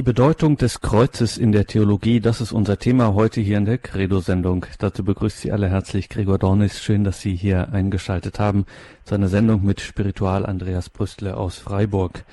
[0.00, 3.76] Die Bedeutung des Kreuzes in der Theologie, das ist unser Thema heute hier in der
[3.76, 4.64] Credo-Sendung.
[4.78, 6.82] Dazu begrüßt Sie alle herzlich Gregor Dornis.
[6.82, 8.64] Schön, dass Sie hier eingeschaltet haben
[9.04, 12.24] zu einer Sendung mit Spiritual Andreas Brüstle aus Freiburg.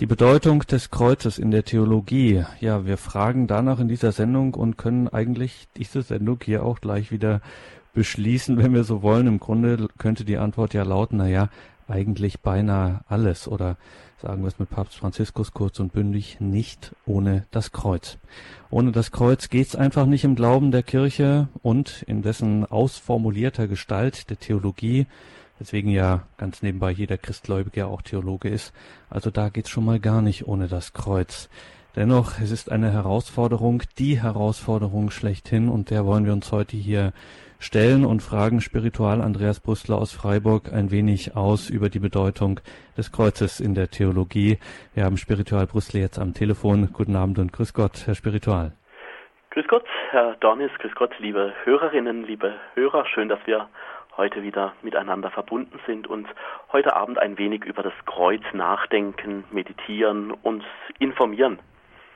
[0.00, 2.42] Die Bedeutung des Kreuzes in der Theologie.
[2.58, 7.12] Ja, wir fragen danach in dieser Sendung und können eigentlich diese Sendung hier auch gleich
[7.12, 7.42] wieder
[7.92, 9.28] beschließen, wenn wir so wollen.
[9.28, 11.48] Im Grunde könnte die Antwort ja lauten, na ja,
[11.86, 13.76] eigentlich beinahe alles oder
[14.24, 18.16] sagen wir es mit Papst Franziskus kurz und bündig, nicht ohne das Kreuz.
[18.70, 24.30] Ohne das Kreuz geht's einfach nicht im Glauben der Kirche und in dessen ausformulierter Gestalt
[24.30, 25.06] der Theologie,
[25.60, 28.72] deswegen ja ganz nebenbei jeder Christgläubige auch Theologe ist.
[29.10, 31.50] Also da geht's schon mal gar nicht ohne das Kreuz.
[31.94, 37.12] Dennoch, es ist eine Herausforderung, die Herausforderung schlechthin und der wollen wir uns heute hier
[37.64, 42.60] stellen und fragen Spiritual Andreas Brüssler aus Freiburg ein wenig aus über die Bedeutung
[42.96, 44.58] des Kreuzes in der Theologie.
[44.94, 46.90] Wir haben Spiritual Brüssler jetzt am Telefon.
[46.92, 48.72] Guten Abend und grüß Gott, Herr Spiritual.
[49.50, 53.06] Grüß Gott, Herr Dornis, grüß Gott, liebe Hörerinnen, liebe Hörer.
[53.06, 53.68] Schön, dass wir
[54.16, 56.28] heute wieder miteinander verbunden sind und
[56.70, 60.64] heute Abend ein wenig über das Kreuz nachdenken, meditieren, uns
[60.98, 61.58] informieren.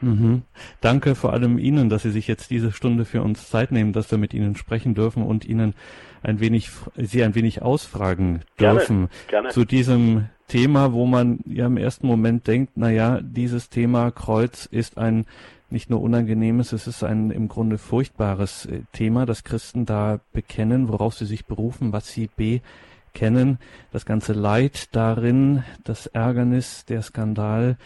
[0.01, 0.43] Mhm.
[0.81, 4.11] Danke vor allem Ihnen, dass Sie sich jetzt diese Stunde für uns Zeit nehmen, dass
[4.11, 5.75] wir mit Ihnen sprechen dürfen und Ihnen
[6.23, 9.49] ein wenig, Sie ein wenig ausfragen dürfen gerne, gerne.
[9.51, 14.67] zu diesem Thema, wo man ja im ersten Moment denkt, na ja, dieses Thema Kreuz
[14.67, 15.27] ist ein
[15.71, 20.89] nicht nur unangenehmes, es ist ein im Grunde furchtbares äh, Thema, das Christen da bekennen,
[20.89, 23.59] worauf sie sich berufen, was sie bekennen,
[23.93, 27.77] das ganze Leid darin, das Ärgernis, der Skandal.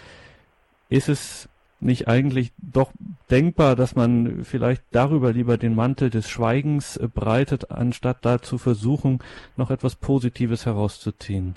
[0.89, 1.49] Ist es
[1.83, 2.92] nicht eigentlich doch
[3.30, 8.58] denkbar, dass man vielleicht darüber lieber den Mantel des Schweigens äh, breitet, anstatt da zu
[8.58, 9.20] versuchen,
[9.56, 11.56] noch etwas Positives herauszuziehen?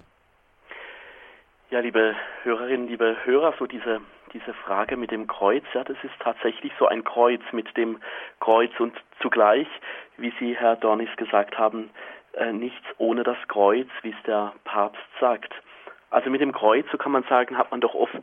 [1.72, 4.00] Ja, liebe Hörerinnen, liebe Hörer, so diese,
[4.34, 7.98] diese Frage mit dem Kreuz, ja, das ist tatsächlich so ein Kreuz mit dem
[8.40, 9.68] Kreuz und zugleich,
[10.18, 11.90] wie Sie, Herr Dornis, gesagt haben,
[12.34, 15.54] äh, nichts ohne das Kreuz, wie es der Papst sagt.
[16.12, 18.14] Also mit dem Kreuz, so kann man sagen, hat man doch oft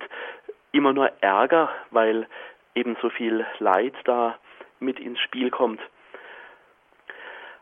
[0.73, 2.27] immer nur Ärger, weil
[2.75, 4.37] eben so viel Leid da
[4.81, 5.81] mit ins Spiel kommt.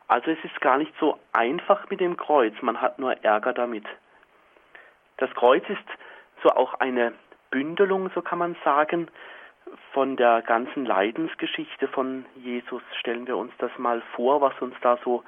[0.08, 3.84] Also es ist gar nicht so einfach mit dem Kreuz, man hat nur Ärger damit.
[5.18, 5.78] Das Kreuz ist
[6.42, 7.12] so auch eine
[7.50, 9.08] Bündelung, so kann man sagen,
[9.92, 12.82] von der ganzen Leidensgeschichte von Jesus.
[12.98, 15.22] Stellen wir uns das mal vor, was uns da so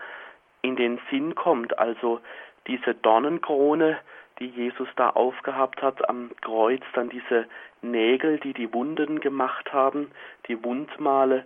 [0.63, 1.79] in den Sinn kommt.
[1.79, 2.21] Also
[2.67, 3.99] diese Dornenkrone,
[4.43, 7.47] die Jesus da aufgehabt hat am Kreuz, dann diese
[7.81, 10.11] Nägel, die die Wunden gemacht haben,
[10.49, 11.45] die Wundmale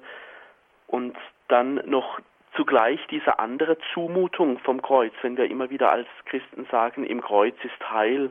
[0.87, 1.17] und
[1.49, 2.21] dann noch
[2.55, 7.55] zugleich diese andere Zumutung vom Kreuz, wenn wir immer wieder als Christen sagen, im Kreuz
[7.63, 8.31] ist Heil,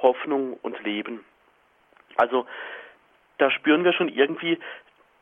[0.00, 1.24] Hoffnung und Leben.
[2.16, 2.46] Also
[3.38, 4.58] da spüren wir schon irgendwie,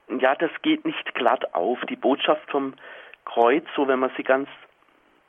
[0.09, 1.81] ja, das geht nicht glatt auf.
[1.89, 2.75] Die Botschaft vom
[3.25, 4.49] Kreuz, so wenn man sie ganz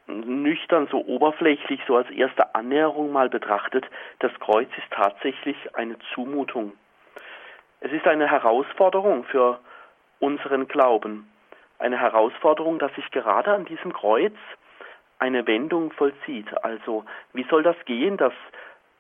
[0.08, 3.86] nüchtern, so oberflächlich, so als erste Annäherung mal betrachtet,
[4.20, 6.74] das Kreuz ist tatsächlich eine Zumutung.
[7.80, 9.60] Es ist eine Herausforderung für
[10.20, 11.30] unseren Glauben.
[11.78, 14.34] Eine Herausforderung, dass sich gerade an diesem Kreuz
[15.20, 16.48] eine Wendung vollzieht.
[16.64, 18.34] Also wie soll das gehen, dass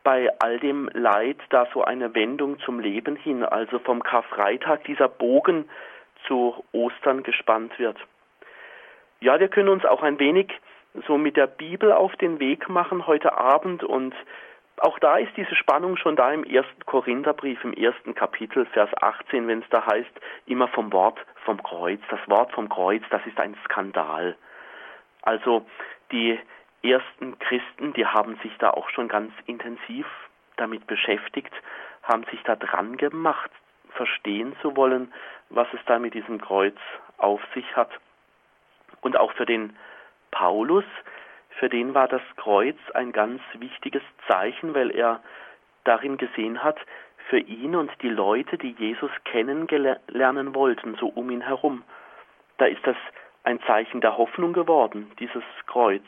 [0.04, 5.08] bei all dem Leid da so eine Wendung zum Leben hin, also vom Karfreitag dieser
[5.08, 5.68] Bogen
[6.28, 7.98] zu Ostern gespannt wird.
[9.20, 10.54] Ja, wir können uns auch ein wenig
[11.08, 14.14] so mit der Bibel auf den Weg machen heute Abend und
[14.78, 19.48] auch da ist diese Spannung schon da im ersten Korintherbrief, im ersten Kapitel, Vers 18,
[19.48, 20.12] wenn es da heißt,
[20.48, 22.02] immer vom Wort vom Kreuz.
[22.10, 24.36] Das Wort vom Kreuz, das ist ein Skandal.
[25.22, 25.66] Also
[26.12, 26.38] die
[26.84, 30.06] ersten Christen, die haben sich da auch schon ganz intensiv
[30.58, 31.54] damit beschäftigt,
[32.04, 33.52] haben sich da dran gemacht,
[33.92, 35.14] verstehen zu wollen,
[35.50, 36.76] was es da mit diesem Kreuz
[37.18, 37.90] auf sich hat.
[39.02, 39.76] Und auch für den
[40.36, 40.84] Paulus,
[41.60, 45.24] für den war das Kreuz ein ganz wichtiges Zeichen, weil er
[45.86, 46.78] darin gesehen hat,
[47.30, 51.84] für ihn und die Leute, die Jesus kennenlernen wollten, so um ihn herum,
[52.58, 52.98] da ist das
[53.44, 56.04] ein Zeichen der Hoffnung geworden, dieses Kreuz,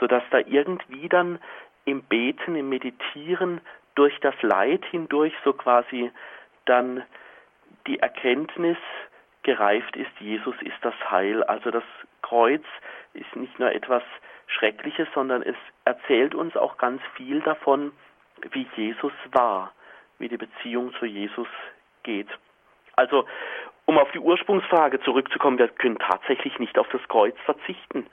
[0.00, 1.38] so dass da irgendwie dann
[1.84, 3.60] im Beten, im Meditieren
[3.94, 6.10] durch das Leid hindurch so quasi
[6.64, 7.02] dann
[7.86, 8.78] die Erkenntnis
[9.42, 11.42] gereift ist, Jesus ist das Heil.
[11.44, 11.84] Also das
[12.22, 12.62] Kreuz
[13.14, 14.02] ist nicht nur etwas
[14.46, 17.92] Schreckliches, sondern es erzählt uns auch ganz viel davon,
[18.52, 19.72] wie Jesus war,
[20.18, 21.48] wie die Beziehung zu Jesus
[22.02, 22.28] geht.
[22.96, 23.26] Also,
[23.86, 28.06] um auf die Ursprungsfrage zurückzukommen, wir können tatsächlich nicht auf das Kreuz verzichten.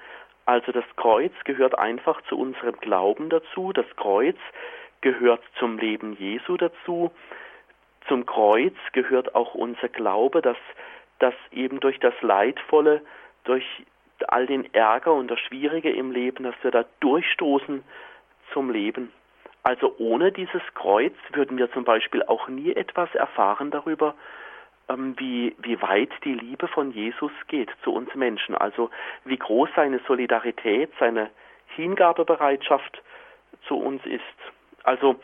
[0.46, 4.38] Also das Kreuz gehört einfach zu unserem Glauben dazu, das Kreuz
[5.02, 7.12] gehört zum Leben Jesu dazu,
[8.08, 10.58] zum Kreuz gehört auch unser Glaube, dass,
[11.19, 13.01] dass eben durch das Leidvolle,
[13.44, 13.66] durch
[14.27, 17.83] all den Ärger und das Schwierige im Leben, dass wir da durchstoßen
[18.54, 19.12] zum Leben.
[19.63, 24.16] Also ohne dieses Kreuz würden wir zum Beispiel auch nie etwas erfahren darüber,
[24.89, 28.56] ähm, wie, wie weit die Liebe von Jesus geht zu uns Menschen.
[28.56, 28.89] Also
[29.25, 31.30] wie groß seine Solidarität, seine
[31.75, 33.01] Hingabebereitschaft
[33.68, 34.21] zu uns ist.
[34.83, 35.19] Also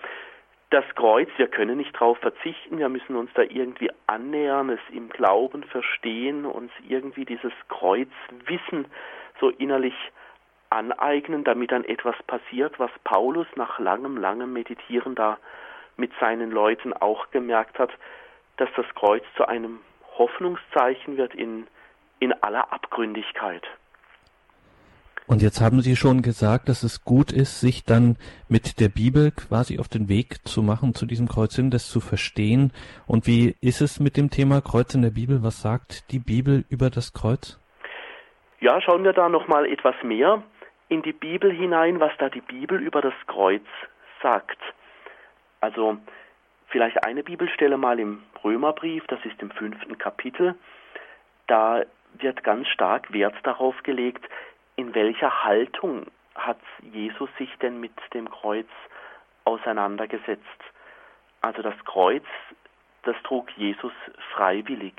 [0.72, 5.10] das Kreuz, wir können nicht darauf verzichten, wir müssen uns da irgendwie annähern, es im
[5.10, 8.88] Glauben verstehen, uns irgendwie dieses Kreuzwissen
[9.40, 9.96] so innerlich
[10.70, 15.38] aneignen, damit dann etwas passiert, was Paulus nach langem, langem Meditieren da
[15.98, 17.92] mit seinen Leuten auch gemerkt hat,
[18.58, 19.80] dass das Kreuz zu einem
[20.18, 21.68] Hoffnungszeichen wird in,
[22.20, 23.64] in aller Abgründigkeit.
[25.28, 28.18] Und jetzt haben Sie schon gesagt, dass es gut ist, sich dann
[28.48, 32.00] mit der Bibel quasi auf den Weg zu machen zu diesem Kreuz hin, das zu
[32.00, 32.72] verstehen.
[33.08, 35.42] Und wie ist es mit dem Thema Kreuz in der Bibel?
[35.42, 37.60] Was sagt die Bibel über das Kreuz?
[38.60, 40.44] Ja, schauen wir da noch mal etwas mehr
[40.90, 43.66] in die Bibel hinein, was da die Bibel über das Kreuz
[44.22, 44.60] sagt.
[45.60, 45.98] Also
[46.68, 50.54] vielleicht eine Bibelstelle mal im Römerbrief, das ist im fünften Kapitel.
[51.48, 51.82] Da
[52.20, 54.24] wird ganz stark Wert darauf gelegt,
[54.76, 58.68] in welcher Haltung hat Jesus sich denn mit dem Kreuz
[59.46, 60.42] auseinandergesetzt?
[61.42, 62.26] Also das Kreuz,
[63.04, 63.94] das trug Jesus
[64.34, 64.96] freiwillig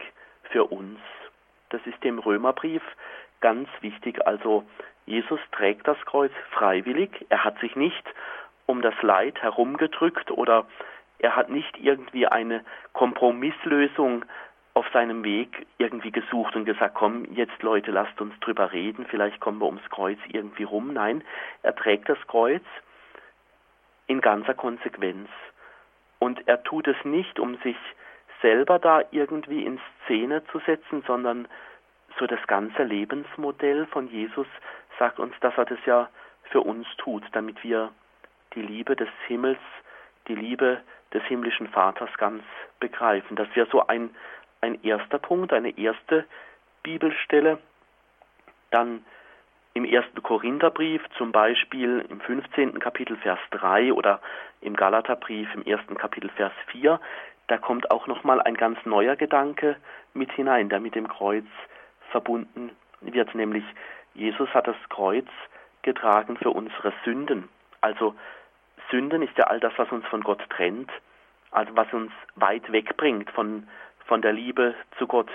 [0.50, 0.98] für uns.
[1.70, 2.82] Das ist dem Römerbrief
[3.40, 4.26] ganz wichtig.
[4.26, 4.64] Also
[5.04, 7.26] Jesus trägt das Kreuz freiwillig.
[7.28, 8.04] Er hat sich nicht
[8.66, 10.66] um das Leid herumgedrückt oder
[11.18, 14.24] er hat nicht irgendwie eine Kompromisslösung
[14.76, 19.40] auf seinem Weg irgendwie gesucht und gesagt, komm, jetzt Leute, lasst uns drüber reden, vielleicht
[19.40, 20.92] kommen wir ums Kreuz irgendwie rum.
[20.92, 21.24] Nein,
[21.62, 22.62] er trägt das Kreuz
[24.06, 25.30] in ganzer Konsequenz.
[26.18, 27.76] Und er tut es nicht, um sich
[28.42, 31.48] selber da irgendwie in Szene zu setzen, sondern
[32.18, 34.46] so das ganze Lebensmodell von Jesus
[34.98, 36.10] sagt uns, dass er das ja
[36.50, 37.92] für uns tut, damit wir
[38.54, 39.58] die Liebe des Himmels,
[40.28, 40.82] die Liebe
[41.14, 42.42] des himmlischen Vaters ganz
[42.78, 44.10] begreifen, dass wir so ein
[44.66, 46.24] ein erster Punkt, eine erste
[46.82, 47.58] Bibelstelle.
[48.70, 49.04] Dann
[49.74, 52.78] im ersten Korintherbrief, zum Beispiel im 15.
[52.78, 54.20] Kapitel Vers 3 oder
[54.60, 57.00] im Galaterbrief im ersten Kapitel Vers 4,
[57.48, 59.76] da kommt auch nochmal ein ganz neuer Gedanke
[60.14, 61.46] mit hinein, der mit dem Kreuz
[62.10, 62.70] verbunden
[63.00, 63.64] wird, nämlich
[64.14, 65.26] Jesus hat das Kreuz
[65.82, 67.48] getragen für unsere Sünden.
[67.80, 68.14] Also
[68.90, 70.90] Sünden ist ja all das, was uns von Gott trennt,
[71.50, 73.68] also was uns weit wegbringt von,
[74.06, 75.30] von der Liebe zu Gott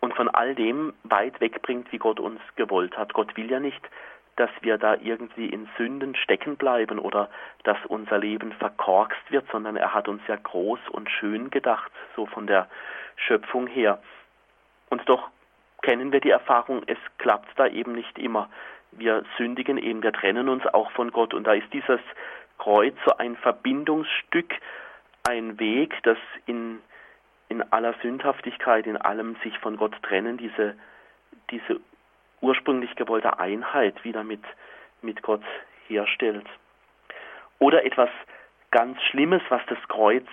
[0.00, 3.14] und von all dem weit wegbringt, wie Gott uns gewollt hat.
[3.14, 3.80] Gott will ja nicht,
[4.36, 7.30] dass wir da irgendwie in Sünden stecken bleiben oder
[7.62, 12.26] dass unser Leben verkorkst wird, sondern er hat uns ja groß und schön gedacht, so
[12.26, 12.68] von der
[13.16, 14.02] Schöpfung her.
[14.90, 15.30] Und doch
[15.82, 18.48] kennen wir die Erfahrung, es klappt da eben nicht immer.
[18.90, 22.00] Wir sündigen eben, wir trennen uns auch von Gott und da ist dieses
[22.58, 24.54] Kreuz so ein Verbindungsstück,
[25.28, 26.80] ein Weg, das in
[27.48, 30.74] in aller Sündhaftigkeit, in allem sich von Gott trennen, diese,
[31.50, 31.80] diese
[32.40, 34.42] ursprünglich gewollte Einheit wieder mit,
[35.02, 35.44] mit Gott
[35.86, 36.46] herstellt.
[37.58, 38.10] Oder etwas
[38.70, 40.26] ganz Schlimmes, was das Kreuz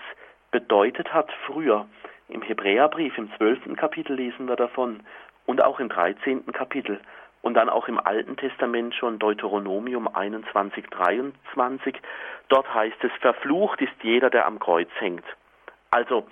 [0.51, 1.87] bedeutet hat früher.
[2.27, 5.01] Im Hebräerbrief im zwölften Kapitel lesen wir davon
[5.45, 6.99] und auch im dreizehnten Kapitel
[7.41, 11.99] und dann auch im Alten Testament schon Deuteronomium 21, 23.
[12.49, 15.25] Dort heißt es, verflucht ist jeder, der am Kreuz hängt.
[15.89, 16.25] Also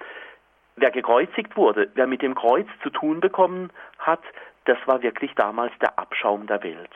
[0.81, 4.21] wer gekreuzigt wurde, wer mit dem Kreuz zu tun bekommen hat,
[4.65, 6.91] das war wirklich damals der Abschaum der Welt.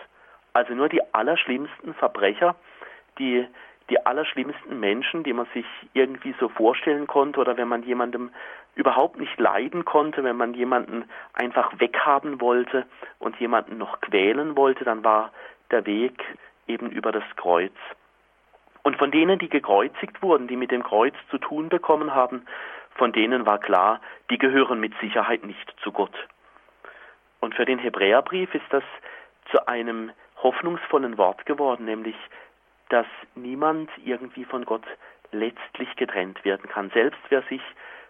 [0.54, 2.56] Also nur die allerschlimmsten Verbrecher,
[3.18, 3.48] die,
[3.90, 8.32] die allerschlimmsten Menschen, die man sich irgendwie so vorstellen konnte oder wenn man jemandem
[8.76, 12.86] überhaupt nicht leiden konnte, wenn man jemanden einfach weghaben wollte
[13.20, 15.32] und jemanden noch quälen wollte, dann war
[15.72, 16.24] der Weg
[16.68, 17.74] eben über das Kreuz.
[18.84, 22.46] Und von denen, die gekreuzigt wurden, die mit dem Kreuz zu tun bekommen haben,
[22.96, 26.16] von denen war klar, die gehören mit Sicherheit nicht zu Gott.
[27.40, 28.84] Und für den Hebräerbrief ist das
[29.52, 32.16] zu einem hoffnungsvollen Wort geworden, nämlich,
[32.90, 34.84] dass niemand irgendwie von Gott
[35.32, 36.90] letztlich getrennt werden kann.
[36.92, 37.62] Selbst wer sich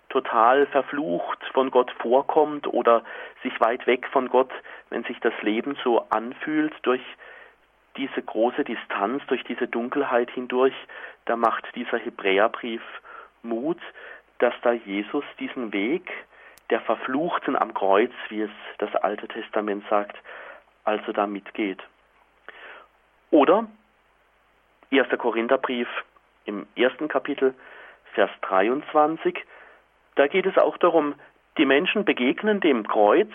[0.10, 3.04] total verflucht von Gott vorkommt oder
[3.42, 4.52] sich weit weg von Gott,
[4.90, 7.02] wenn sich das Leben so anfühlt durch
[7.98, 10.76] diese große Distanz, durch diese Dunkelheit hindurch,
[11.26, 12.82] da macht dieser Hebräerbrief
[13.44, 13.80] Mut,
[14.40, 16.12] dass da Jesus diesen Weg
[16.70, 20.18] der Verfluchten am Kreuz, wie es das Alte Testament sagt,
[20.84, 21.82] also da mitgeht.
[23.32, 23.68] Oder
[24.92, 25.08] 1.
[25.18, 25.88] Korintherbrief
[26.46, 27.54] im ersten Kapitel,
[28.14, 29.44] Vers 23,
[30.16, 31.16] da geht es auch darum,
[31.58, 33.32] die Menschen begegnen dem Kreuz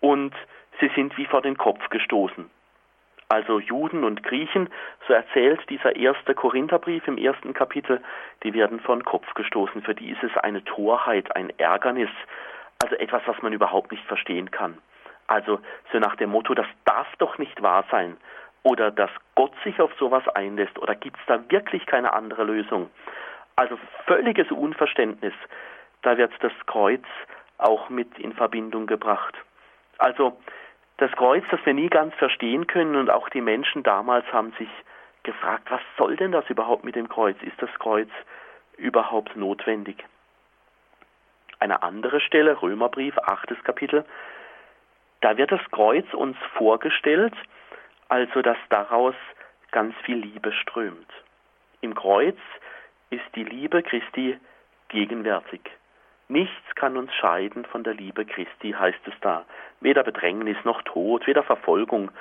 [0.00, 0.34] und
[0.80, 2.50] sie sind wie vor den Kopf gestoßen.
[3.32, 4.68] Also Juden und Griechen,
[5.06, 8.02] so erzählt dieser erste Korintherbrief im ersten Kapitel,
[8.42, 9.82] die werden vor den Kopf gestoßen.
[9.82, 12.10] Für die ist es eine Torheit, ein Ärgernis,
[12.82, 14.78] also etwas, was man überhaupt nicht verstehen kann.
[15.28, 15.60] Also
[15.92, 18.16] so nach dem Motto, das darf doch nicht wahr sein.
[18.64, 20.76] Oder dass Gott sich auf sowas einlässt.
[20.80, 22.90] Oder gibt es da wirklich keine andere Lösung?
[23.54, 25.34] Also völliges Unverständnis.
[26.02, 27.04] Da wird das Kreuz
[27.58, 29.36] auch mit in Verbindung gebracht.
[29.98, 30.36] Also
[31.00, 34.68] das Kreuz, das wir nie ganz verstehen können und auch die Menschen damals haben sich
[35.22, 37.36] gefragt, was soll denn das überhaupt mit dem Kreuz?
[37.42, 38.08] Ist das Kreuz
[38.76, 40.04] überhaupt notwendig?
[41.58, 44.04] Eine andere Stelle, Römerbrief, achtes Kapitel,
[45.20, 47.34] da wird das Kreuz uns vorgestellt,
[48.08, 49.14] also dass daraus
[49.70, 51.12] ganz viel Liebe strömt.
[51.82, 52.38] Im Kreuz
[53.10, 54.38] ist die Liebe Christi
[54.88, 55.60] gegenwärtig.
[56.30, 59.44] Nichts kann uns scheiden von der Liebe Christi, heißt es da.
[59.80, 62.12] Weder Bedrängnis noch Tod, weder Verfolgung,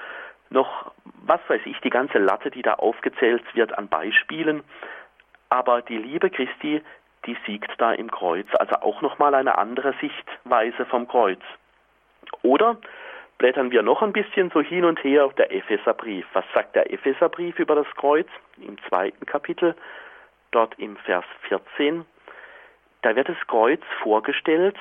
[0.50, 0.92] noch
[1.28, 4.64] was weiß ich, die ganze Latte, die da aufgezählt wird an Beispielen.
[5.50, 6.82] Aber die Liebe Christi,
[7.28, 8.48] die siegt da im Kreuz.
[8.58, 11.42] Also auch nochmal eine andere Sichtweise vom Kreuz.
[12.42, 12.78] Oder
[13.38, 16.26] blättern wir noch ein bisschen so hin und her auf der Epheserbrief.
[16.34, 18.28] Was sagt der Epheserbrief über das Kreuz?
[18.58, 19.76] Im zweiten Kapitel,
[20.50, 22.06] dort im Vers 14.
[23.02, 24.78] Da wird das Kreuz vorgestellt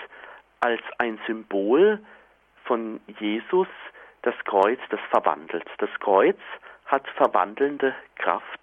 [0.60, 2.00] als ein Symbol
[2.64, 3.68] von Jesus,
[4.22, 5.64] das Kreuz, das verwandelt.
[5.78, 6.38] Das Kreuz
[6.86, 8.60] hat verwandelnde Kraft.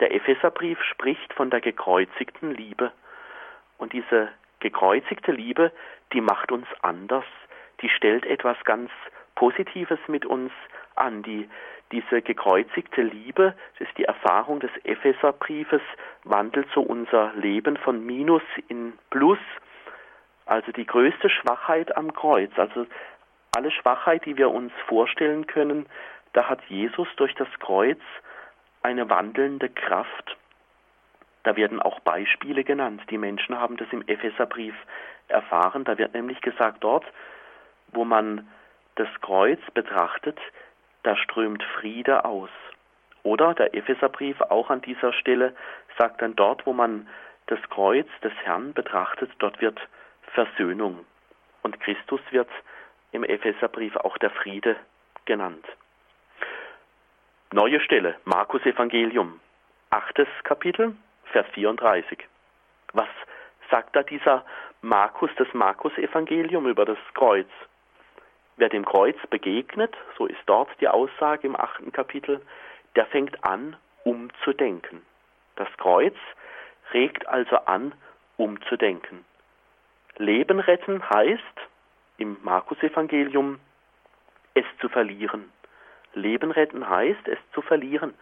[0.00, 2.92] Der Epheserbrief spricht von der gekreuzigten Liebe.
[3.78, 4.28] Und diese
[4.60, 5.72] gekreuzigte Liebe,
[6.12, 7.24] die macht uns anders.
[7.80, 8.90] Die stellt etwas ganz
[9.34, 10.52] Positives mit uns
[10.94, 11.22] an.
[11.22, 11.48] Die,
[11.94, 15.82] diese gekreuzigte Liebe, das ist die Erfahrung des Epheserbriefes,
[16.24, 19.38] wandelt so unser Leben von Minus in Plus.
[20.44, 22.86] Also die größte Schwachheit am Kreuz, also
[23.56, 25.86] alle Schwachheit, die wir uns vorstellen können,
[26.32, 28.00] da hat Jesus durch das Kreuz
[28.82, 30.36] eine wandelnde Kraft.
[31.44, 33.02] Da werden auch Beispiele genannt.
[33.10, 34.74] Die Menschen haben das im Epheserbrief
[35.28, 35.84] erfahren.
[35.84, 37.04] Da wird nämlich gesagt, dort,
[37.92, 38.48] wo man
[38.96, 40.40] das Kreuz betrachtet,
[41.04, 42.50] da strömt Friede aus.
[43.22, 45.54] Oder der Epheserbrief auch an dieser Stelle
[45.98, 47.08] sagt dann dort, wo man
[47.46, 49.80] das Kreuz des Herrn betrachtet, dort wird
[50.32, 51.06] Versöhnung.
[51.62, 52.48] Und Christus wird
[53.12, 54.76] im Epheserbrief auch der Friede
[55.24, 55.64] genannt.
[57.52, 59.40] Neue Stelle, Markus Evangelium,
[59.90, 60.96] achtes Kapitel,
[61.26, 62.18] Vers 34.
[62.92, 63.08] Was
[63.70, 64.44] sagt da dieser
[64.82, 67.48] Markus, das Markus Evangelium über das Kreuz?
[68.56, 72.40] Wer dem Kreuz begegnet, so ist dort die Aussage im achten Kapitel,
[72.94, 75.02] der fängt an, umzudenken.
[75.56, 76.14] Das Kreuz
[76.92, 77.92] regt also an,
[78.36, 79.24] umzudenken.
[80.16, 81.42] Leben retten heißt
[82.18, 83.58] im Markus-Evangelium,
[84.54, 85.50] es zu verlieren.
[86.14, 88.14] Leben retten heißt, es zu verlieren.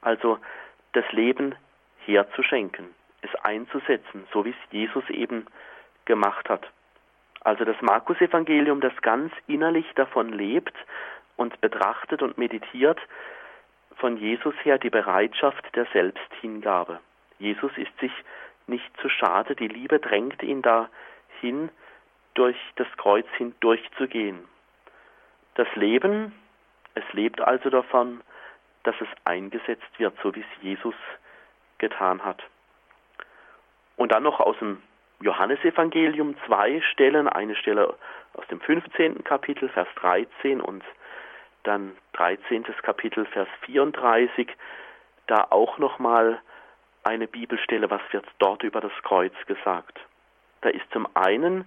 [0.00, 0.38] Also
[0.92, 1.54] das Leben
[2.06, 5.46] herzuschenken, es einzusetzen, so wie es Jesus eben
[6.06, 6.66] gemacht hat.
[7.46, 10.74] Also das Markus-Evangelium, das ganz innerlich davon lebt
[11.36, 12.98] und betrachtet und meditiert,
[13.98, 16.98] von Jesus her die Bereitschaft der Selbsthingabe.
[17.38, 18.10] Jesus ist sich
[18.66, 21.70] nicht zu schade, die Liebe drängt ihn dahin,
[22.34, 24.40] durch das Kreuz hindurchzugehen.
[25.54, 26.34] Das Leben,
[26.96, 28.22] es lebt also davon,
[28.82, 30.96] dass es eingesetzt wird, so wie es Jesus
[31.78, 32.42] getan hat.
[33.96, 34.82] Und dann noch aus dem
[35.20, 37.94] Johannesevangelium zwei Stellen, eine Stelle
[38.34, 39.24] aus dem 15.
[39.24, 40.84] Kapitel, Vers 13 und
[41.62, 42.64] dann 13.
[42.82, 44.48] Kapitel, Vers 34,
[45.26, 46.40] da auch nochmal
[47.02, 49.98] eine Bibelstelle, was wird dort über das Kreuz gesagt.
[50.60, 51.66] Da ist zum einen,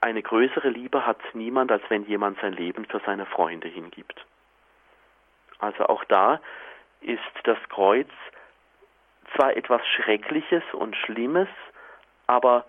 [0.00, 4.24] eine größere Liebe hat niemand, als wenn jemand sein Leben für seine Freunde hingibt.
[5.58, 6.40] Also auch da
[7.00, 8.08] ist das Kreuz
[9.34, 11.48] zwar etwas Schreckliches und Schlimmes,
[12.26, 12.64] aber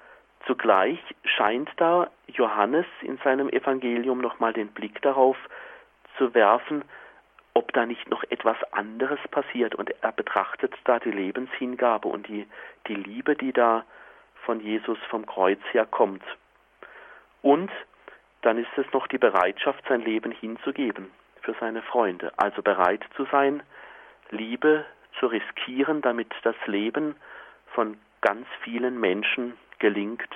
[0.46, 5.38] zugleich scheint da Johannes in seinem Evangelium nochmal den Blick darauf
[6.18, 6.84] zu werfen,
[7.54, 9.76] ob da nicht noch etwas anderes passiert.
[9.76, 12.48] Und er betrachtet da die Lebenshingabe und die,
[12.88, 13.86] die Liebe, die da
[14.46, 16.24] von Jesus vom Kreuz her kommt.
[17.42, 17.72] Und
[18.42, 22.32] dann ist es noch die Bereitschaft, sein Leben hinzugeben für seine Freunde.
[22.38, 23.64] Also bereit zu sein,
[24.30, 24.86] Liebe
[25.20, 27.16] zu riskieren, damit das Leben
[27.74, 30.30] von ganz vielen Menschen gelingt.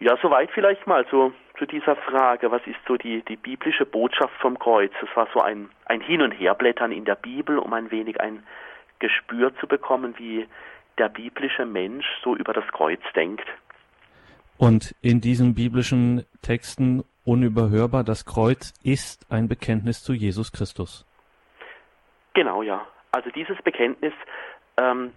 [0.00, 4.34] Ja, soweit vielleicht mal so zu dieser Frage, was ist so die, die biblische Botschaft
[4.40, 4.92] vom Kreuz?
[5.00, 8.42] Es war so ein, ein Hin- und Herblättern in der Bibel, um ein wenig ein
[8.98, 10.48] Gespür zu bekommen, wie
[10.98, 13.46] der biblische Mensch so über das Kreuz denkt.
[14.58, 21.06] Und in diesen biblischen Texten unüberhörbar, das Kreuz ist ein Bekenntnis zu Jesus Christus.
[22.34, 22.86] Genau, ja.
[23.12, 24.12] Also dieses Bekenntnis,
[24.78, 25.12] ähm,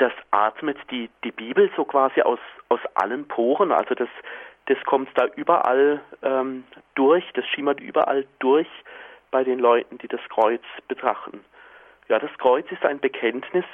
[0.00, 2.38] das atmet die, die Bibel so quasi aus,
[2.68, 3.70] aus allen Poren.
[3.70, 4.08] Also das,
[4.66, 6.64] das kommt da überall ähm,
[6.94, 8.68] durch, das schimmert überall durch
[9.30, 11.44] bei den Leuten, die das Kreuz betrachten.
[12.08, 13.64] Ja, das Kreuz ist ein Bekenntnis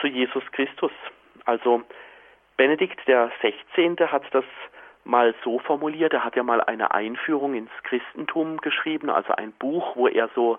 [0.00, 0.92] zu Jesus Christus.
[1.46, 1.82] Also
[2.56, 3.96] Benedikt der 16.
[4.10, 4.44] hat das
[5.04, 9.96] mal so formuliert, er hat ja mal eine Einführung ins Christentum geschrieben, also ein Buch,
[9.96, 10.58] wo er so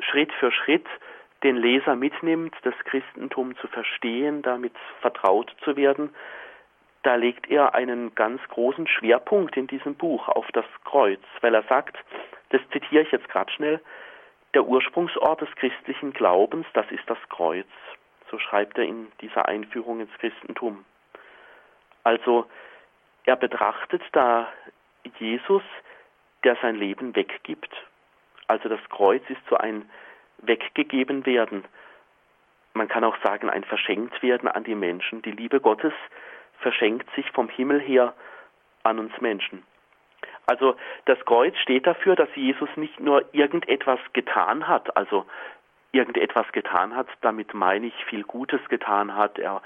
[0.00, 0.86] Schritt für Schritt
[1.44, 6.12] den Leser mitnimmt, das Christentum zu verstehen, damit vertraut zu werden.
[7.02, 11.62] Da legt er einen ganz großen Schwerpunkt in diesem Buch auf das Kreuz, weil er
[11.64, 11.98] sagt,
[12.48, 13.80] das zitiere ich jetzt gerade schnell,
[14.54, 17.66] der Ursprungsort des christlichen Glaubens, das ist das Kreuz.
[18.30, 20.84] So schreibt er in dieser Einführung ins Christentum.
[22.04, 22.46] Also
[23.24, 24.48] er betrachtet da
[25.18, 25.62] Jesus,
[26.42, 27.74] der sein Leben weggibt.
[28.46, 29.90] Also das Kreuz ist so ein
[30.38, 31.64] weggegeben werden.
[32.74, 35.22] Man kann auch sagen, ein verschenkt werden an die Menschen.
[35.22, 35.92] Die Liebe Gottes
[36.58, 38.14] verschenkt sich vom Himmel her
[38.82, 39.62] an uns Menschen.
[40.46, 40.76] Also
[41.06, 45.24] das Kreuz steht dafür, dass Jesus nicht nur irgendetwas getan hat, also
[45.92, 49.38] irgendetwas getan hat, damit meine ich viel Gutes getan hat.
[49.38, 49.62] Er,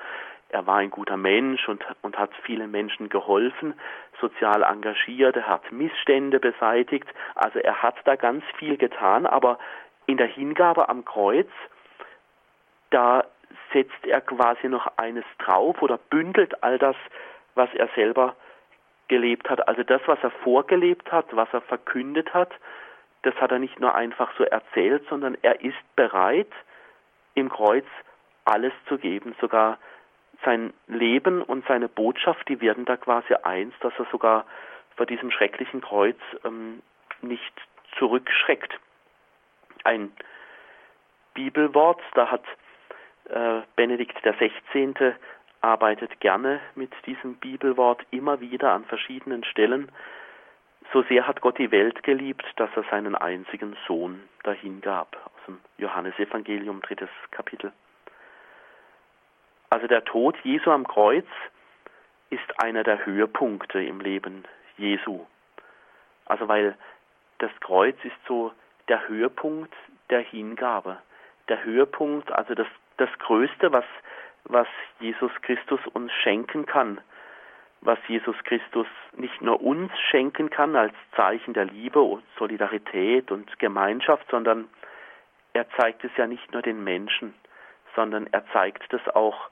[0.51, 3.75] er war ein guter Mensch und, und hat vielen Menschen geholfen,
[4.21, 9.59] sozial engagiert, er hat Missstände beseitigt, also er hat da ganz viel getan, aber
[10.09, 11.50] in der Hingabe am Kreuz,
[12.91, 13.25] da
[13.73, 16.97] setzt er quasi noch eines drauf oder bündelt all das,
[17.55, 18.35] was er selber
[19.09, 19.69] gelebt hat.
[19.69, 22.50] Also das, was er vorgelebt hat, was er verkündet hat,
[23.23, 26.50] das hat er nicht nur einfach so erzählt, sondern er ist bereit,
[27.35, 27.85] im Kreuz
[28.47, 29.35] alles zu geben.
[29.41, 29.77] Sogar
[30.43, 34.47] sein Leben und seine Botschaft, die werden da quasi eins, dass er sogar
[34.97, 36.83] vor diesem schrecklichen Kreuz ähm,
[37.21, 37.53] nicht
[37.99, 38.79] zurückschreckt.
[39.88, 40.12] Ein
[41.33, 42.44] Bibelwort, da hat
[43.31, 44.94] äh, Benedikt der 16.
[45.62, 49.90] arbeitet gerne mit diesem Bibelwort immer wieder an verschiedenen Stellen.
[50.92, 55.16] So sehr hat Gott die Welt geliebt, dass er seinen einzigen Sohn dahingab.
[55.24, 57.72] Aus dem Johannesevangelium, drittes Kapitel.
[59.70, 61.27] Also der Tod Jesu am Kreuz
[62.29, 64.44] ist einer der Höhepunkte im Leben
[64.77, 65.24] Jesu.
[66.27, 66.77] Also weil
[67.38, 68.53] das Kreuz ist so
[68.88, 69.74] der Höhepunkt
[70.11, 70.98] der Hingabe.
[71.48, 73.85] Der Höhepunkt, also das, das Größte, was,
[74.44, 74.66] was
[75.01, 77.01] Jesus Christus uns schenken kann.
[77.81, 83.59] Was Jesus Christus nicht nur uns schenken kann als Zeichen der Liebe und Solidarität und
[83.61, 84.68] Gemeinschaft, sondern
[85.53, 87.35] er zeigt es ja nicht nur den Menschen,
[87.94, 89.48] sondern er zeigt es auch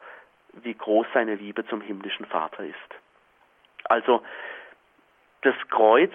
[0.53, 2.77] wie groß seine Liebe zum himmlischen Vater ist.
[3.85, 4.23] Also
[5.43, 6.13] das Kreuz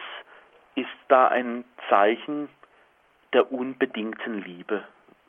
[0.76, 2.50] ist da ein Zeichen
[3.34, 4.84] der unbedingten Liebe.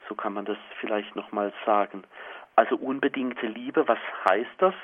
[0.08, 2.04] So kann man das vielleicht nochmal sagen.
[2.56, 4.74] Also unbedingte Liebe, was heißt das?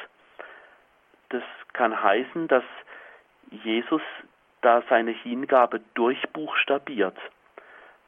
[1.31, 2.65] Das kann heißen, dass
[3.51, 4.03] Jesus
[4.63, 7.17] da seine Hingabe durchbuchstabiert.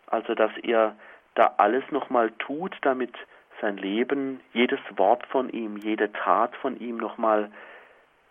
[0.07, 0.97] Also dass er
[1.35, 3.15] da alles nochmal tut, damit
[3.61, 7.51] sein Leben, jedes Wort von ihm, jede Tat von ihm nochmal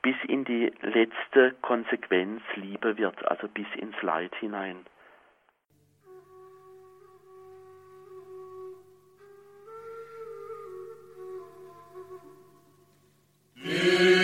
[0.01, 4.85] bis in die letzte Konsequenz Liebe wird, also bis ins Leid hinein.
[13.69, 14.18] Aber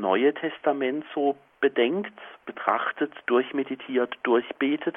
[0.00, 4.96] Neue Testament so bedenkt, betrachtet, durchmeditiert, durchbetet,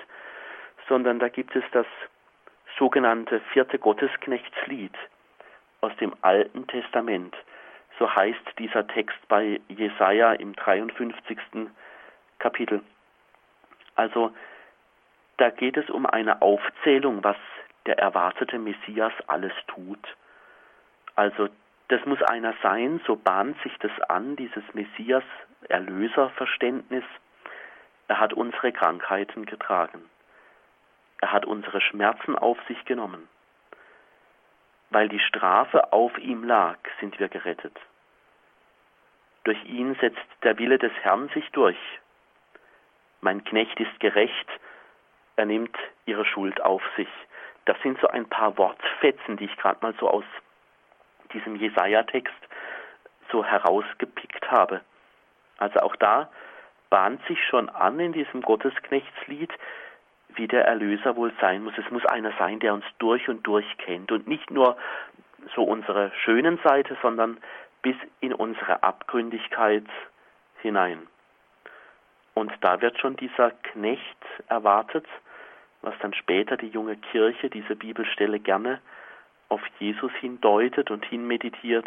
[0.87, 1.85] sondern da gibt es das
[2.77, 4.93] sogenannte vierte Gottesknechtslied
[5.81, 7.35] aus dem Alten Testament.
[7.99, 11.37] So heißt dieser Text bei Jesaja im 53.
[12.39, 12.81] Kapitel.
[13.95, 14.33] Also,
[15.37, 17.37] da geht es um eine Aufzählung, was
[17.85, 19.99] der erwartete Messias alles tut.
[21.15, 21.49] Also
[21.93, 27.03] das muss einer sein, so bahnt sich das an, dieses Messias-Erlöser-Verständnis.
[28.07, 30.09] Er hat unsere Krankheiten getragen.
[31.21, 33.29] Er hat unsere Schmerzen auf sich genommen.
[34.89, 37.79] Weil die Strafe auf ihm lag, sind wir gerettet.
[39.43, 41.77] Durch ihn setzt der Wille des Herrn sich durch.
[43.21, 44.49] mein Knecht ist gerecht,
[45.35, 45.77] er nimmt
[46.07, 47.09] ihre Schuld auf sich.
[47.65, 50.25] Das sind so ein paar Wortfetzen, die ich gerade mal so aus
[51.33, 52.33] diesem Jesaja-Text
[53.31, 54.81] so herausgepickt habe.
[55.57, 56.29] Also auch da
[56.89, 59.51] bahnt sich schon an in diesem Gottesknechtslied,
[60.35, 61.73] wie der Erlöser wohl sein muss.
[61.77, 64.77] Es muss einer sein, der uns durch und durch kennt und nicht nur
[65.55, 67.37] so unsere schönen Seite, sondern
[67.81, 69.85] bis in unsere Abgründigkeit
[70.61, 71.07] hinein.
[72.33, 75.05] Und da wird schon dieser Knecht erwartet,
[75.81, 78.79] was dann später die junge Kirche diese Bibelstelle gerne
[79.53, 81.85] auf Jesus hindeutet und hinmeditiert,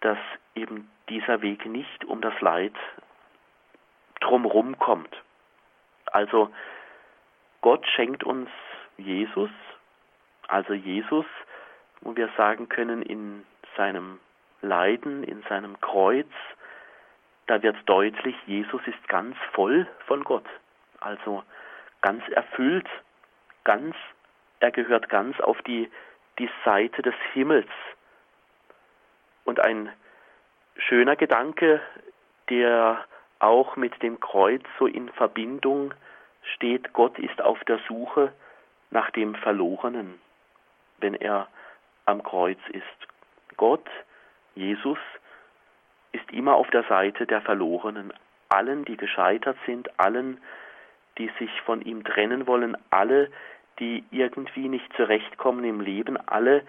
[0.00, 0.18] dass
[0.56, 2.74] eben dieser Weg nicht um das Leid
[4.20, 5.14] drumherum kommt.
[6.06, 6.50] Also
[7.60, 8.50] Gott schenkt uns
[8.98, 9.50] Jesus,
[10.48, 11.24] also Jesus,
[12.00, 13.44] wo wir sagen können, in
[13.76, 14.18] seinem
[14.60, 16.28] Leiden, in seinem Kreuz,
[17.46, 20.46] da wird deutlich, Jesus ist ganz voll von Gott,
[21.00, 21.44] also
[22.00, 22.88] ganz erfüllt,
[23.64, 23.94] ganz,
[24.60, 25.90] er gehört ganz auf die,
[26.38, 27.68] die Seite des Himmels.
[29.44, 29.90] Und ein
[30.76, 31.80] schöner Gedanke,
[32.48, 33.04] der
[33.38, 35.92] auch mit dem Kreuz so in Verbindung
[36.54, 38.32] steht, Gott ist auf der Suche
[38.90, 40.20] nach dem Verlorenen,
[40.98, 41.48] wenn er
[42.04, 42.84] am Kreuz ist.
[43.56, 43.88] Gott,
[44.54, 44.98] Jesus,
[46.12, 48.12] ist immer auf der Seite der Verlorenen,
[48.48, 50.40] allen, die gescheitert sind, allen,
[51.18, 53.30] die sich von ihm trennen wollen, alle,
[53.82, 56.62] die irgendwie nicht zurechtkommen im Leben, alle,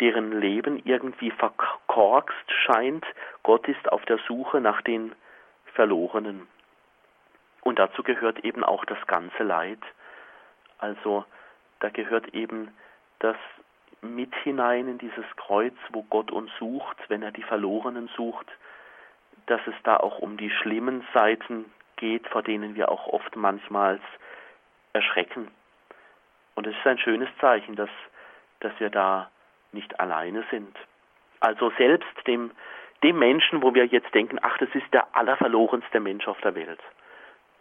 [0.00, 3.06] deren Leben irgendwie verkorkst scheint.
[3.44, 5.12] Gott ist auf der Suche nach den
[5.74, 6.48] Verlorenen.
[7.62, 9.78] Und dazu gehört eben auch das ganze Leid.
[10.78, 11.24] Also
[11.78, 12.74] da gehört eben
[13.20, 13.36] das
[14.02, 18.46] mit hinein in dieses Kreuz, wo Gott uns sucht, wenn er die Verlorenen sucht,
[19.46, 24.00] dass es da auch um die schlimmen Seiten geht, vor denen wir auch oft manchmal
[24.94, 25.48] erschrecken.
[26.60, 27.88] Und es ist ein schönes Zeichen, dass,
[28.60, 29.30] dass wir da
[29.72, 30.76] nicht alleine sind.
[31.40, 32.50] Also selbst dem,
[33.02, 36.80] dem Menschen, wo wir jetzt denken, ach, das ist der allerverlorenste Mensch auf der Welt.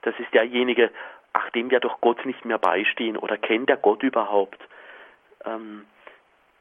[0.02, 0.92] Das ist derjenige,
[1.32, 4.60] ach, dem wir doch Gott nicht mehr beistehen oder kennt der Gott überhaupt.
[5.46, 5.86] Ähm,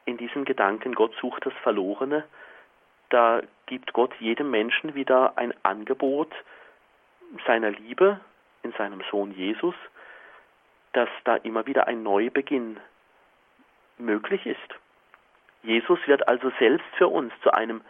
[0.04, 2.22] in diesem Gedanken, Gott sucht das Verlorene,
[3.08, 6.32] da gibt Gott jedem Menschen wieder ein Angebot
[7.48, 8.20] seiner Liebe
[8.62, 9.74] in seinem Sohn Jesus,
[10.92, 12.78] dass da immer wieder ein Neubeginn
[13.98, 14.74] möglich ist.
[15.62, 17.82] Jesus wird also selbst für uns zu einem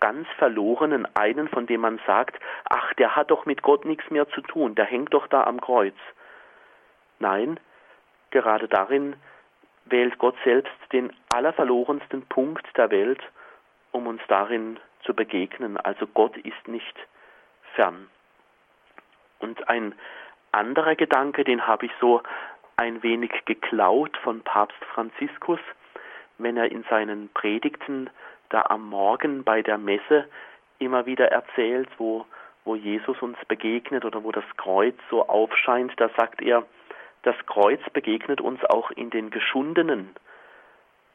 [0.00, 2.38] ganz verlorenen, einen, von dem man sagt,
[2.68, 5.60] ach, der hat doch mit Gott nichts mehr zu tun, der hängt doch da am
[5.60, 5.94] Kreuz.
[7.18, 7.58] Nein,
[8.30, 9.16] gerade darin
[9.86, 13.22] wählt Gott selbst den allerverlorensten Punkt der Welt,
[13.92, 15.76] um uns darin zu begegnen.
[15.76, 16.96] Also Gott ist nicht
[17.74, 18.08] fern.
[19.38, 19.94] Und ein
[20.52, 22.22] anderer Gedanke, den habe ich so
[22.76, 25.60] ein wenig geklaut von Papst Franziskus,
[26.38, 28.10] wenn er in seinen Predigten
[28.50, 30.28] da am Morgen bei der Messe
[30.78, 32.26] immer wieder erzählt, wo,
[32.64, 36.64] wo Jesus uns begegnet oder wo das Kreuz so aufscheint, da sagt er,
[37.22, 40.14] das Kreuz begegnet uns auch in den geschundenen,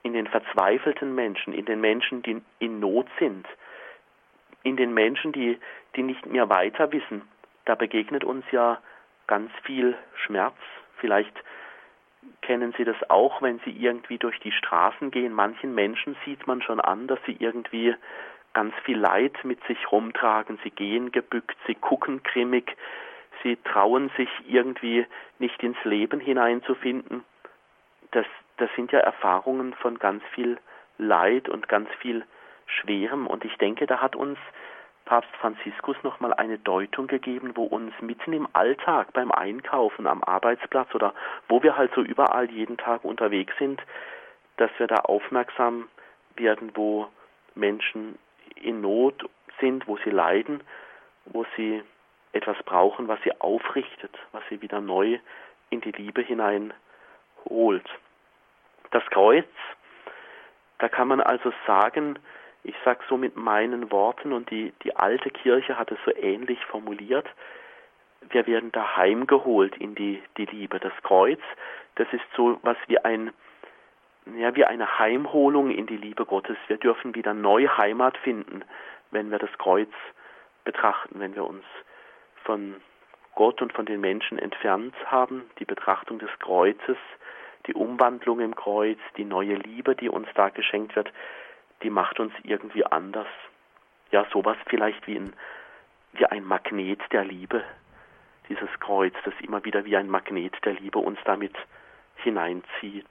[0.03, 3.47] in den verzweifelten Menschen, in den Menschen, die in Not sind,
[4.63, 5.59] in den Menschen, die,
[5.95, 7.21] die nicht mehr weiter wissen.
[7.65, 8.79] Da begegnet uns ja
[9.31, 10.57] ganz viel Schmerz.
[10.97, 11.33] Vielleicht
[12.41, 15.31] kennen Sie das auch, wenn Sie irgendwie durch die Straßen gehen.
[15.31, 17.95] Manchen Menschen sieht man schon an, dass sie irgendwie
[18.51, 20.59] ganz viel Leid mit sich rumtragen.
[20.65, 22.75] Sie gehen gebückt, sie gucken grimmig,
[23.41, 25.05] sie trauen sich irgendwie
[25.39, 27.23] nicht ins Leben hineinzufinden.
[28.11, 28.25] Das,
[28.57, 30.57] das sind ja Erfahrungen von ganz viel
[30.97, 32.25] Leid und ganz viel
[32.65, 33.27] Schwerem.
[33.27, 34.37] Und ich denke, da hat uns
[35.05, 40.93] Papst Franziskus nochmal eine Deutung gegeben, wo uns mitten im Alltag beim Einkaufen am Arbeitsplatz
[40.95, 41.13] oder
[41.47, 43.81] wo wir halt so überall jeden Tag unterwegs sind,
[44.57, 45.89] dass wir da aufmerksam
[46.35, 47.07] werden, wo
[47.55, 48.17] Menschen
[48.55, 49.27] in Not
[49.59, 50.61] sind, wo sie leiden,
[51.25, 51.83] wo sie
[52.33, 55.19] etwas brauchen, was sie aufrichtet, was sie wieder neu
[55.69, 56.73] in die Liebe hinein
[57.45, 57.87] holt.
[58.91, 59.47] Das Kreuz,
[60.79, 62.19] da kann man also sagen,
[62.63, 66.63] ich sage so mit meinen Worten und die, die alte Kirche hat es so ähnlich
[66.65, 67.27] formuliert,
[68.29, 70.79] wir werden da heimgeholt in die, die Liebe.
[70.79, 71.39] Das Kreuz,
[71.95, 73.31] das ist so was wie ein,
[74.37, 76.57] ja, wie eine Heimholung in die Liebe Gottes.
[76.67, 78.63] Wir dürfen wieder neu Heimat finden,
[79.09, 79.89] wenn wir das Kreuz
[80.63, 81.63] betrachten, wenn wir uns
[82.43, 82.75] von
[83.35, 86.97] Gott und von den Menschen entfernt haben, die Betrachtung des Kreuzes,
[87.65, 91.11] die Umwandlung im Kreuz, die neue Liebe, die uns da geschenkt wird,
[91.83, 93.27] die macht uns irgendwie anders.
[94.11, 95.33] Ja, sowas vielleicht wie ein,
[96.13, 97.63] wie ein Magnet der Liebe,
[98.49, 101.55] dieses Kreuz, das immer wieder wie ein Magnet der Liebe uns damit
[102.15, 103.07] hineinzieht.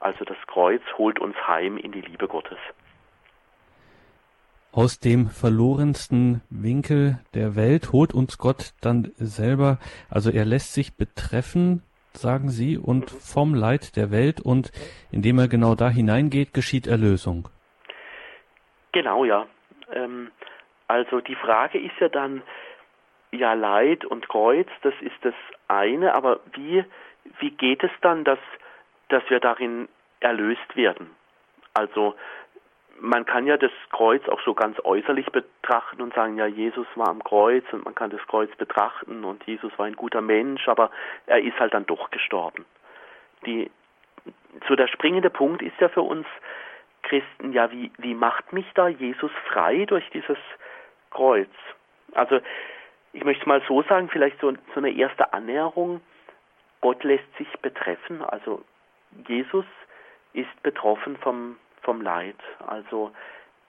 [0.00, 2.58] Also das Kreuz holt uns heim in die Liebe Gottes.
[4.72, 10.96] Aus dem verlorensten Winkel der Welt holt uns Gott dann selber, also er lässt sich
[10.96, 11.82] betreffen,
[12.14, 14.72] sagen Sie, und vom Leid der Welt und
[15.10, 17.50] indem er genau da hineingeht, geschieht Erlösung.
[18.92, 19.46] Genau, ja.
[19.92, 20.30] Ähm,
[20.88, 22.42] also die Frage ist ja dann,
[23.30, 25.34] ja, Leid und Kreuz, das ist das
[25.68, 26.84] eine, aber wie,
[27.38, 28.38] wie geht es dann, dass,
[29.08, 29.88] dass wir darin
[30.20, 31.10] erlöst werden?
[31.74, 32.14] Also
[33.00, 37.08] man kann ja das Kreuz auch so ganz äußerlich betrachten und sagen, ja, Jesus war
[37.08, 40.90] am Kreuz und man kann das Kreuz betrachten und Jesus war ein guter Mensch, aber
[41.26, 42.64] er ist halt dann doch gestorben.
[43.46, 43.70] Die,
[44.68, 46.26] so der springende Punkt ist ja für uns
[47.12, 50.38] Christen, ja, wie, wie macht mich da Jesus frei durch dieses
[51.10, 51.50] Kreuz?
[52.14, 52.40] Also
[53.12, 56.00] ich möchte mal so sagen, vielleicht so, so eine erste Annäherung.
[56.80, 58.64] Gott lässt sich betreffen, also
[59.28, 59.66] Jesus
[60.32, 62.38] ist betroffen vom, vom Leid.
[62.66, 63.12] Also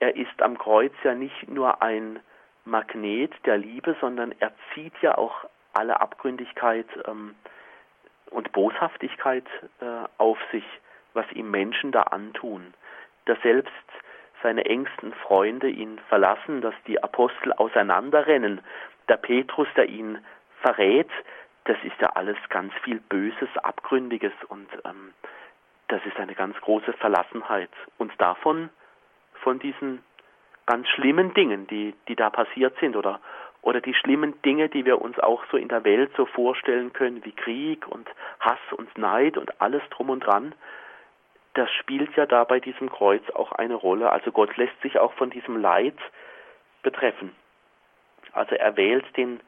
[0.00, 2.20] er ist am Kreuz ja nicht nur ein
[2.64, 7.34] Magnet der Liebe, sondern er zieht ja auch alle Abgründigkeit ähm,
[8.30, 9.44] und Boshaftigkeit
[9.82, 9.84] äh,
[10.16, 10.64] auf sich,
[11.12, 12.72] was ihm Menschen da antun.
[13.26, 13.72] Dass selbst
[14.42, 18.60] seine engsten Freunde ihn verlassen, dass die Apostel auseinanderrennen,
[19.08, 20.18] der Petrus, der ihn
[20.60, 21.10] verrät,
[21.64, 25.14] das ist ja alles ganz viel Böses, Abgründiges und ähm,
[25.88, 27.70] das ist eine ganz große Verlassenheit.
[27.98, 28.70] Und davon,
[29.34, 30.02] von diesen
[30.66, 33.20] ganz schlimmen Dingen, die, die da passiert sind oder,
[33.62, 37.24] oder die schlimmen Dinge, die wir uns auch so in der Welt so vorstellen können,
[37.24, 38.08] wie Krieg und
[38.40, 40.54] Hass und Neid und alles drum und dran,
[41.54, 44.10] das spielt ja da bei diesem Kreuz auch eine Rolle.
[44.10, 45.96] Also Gott lässt sich auch von diesem Leid
[46.82, 47.34] betreffen.
[48.32, 49.40] Also er wählt den,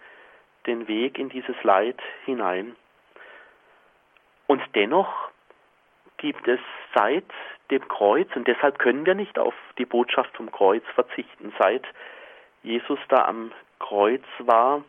[0.66, 2.76] den Weg in dieses Leid hinein.
[4.46, 5.12] Und dennoch
[6.18, 6.60] gibt es
[6.94, 7.24] seit
[7.70, 11.82] dem Kreuz, und deshalb können wir nicht auf die Botschaft vom Kreuz verzichten, seit
[12.62, 14.84] Jesus da am Kreuz war,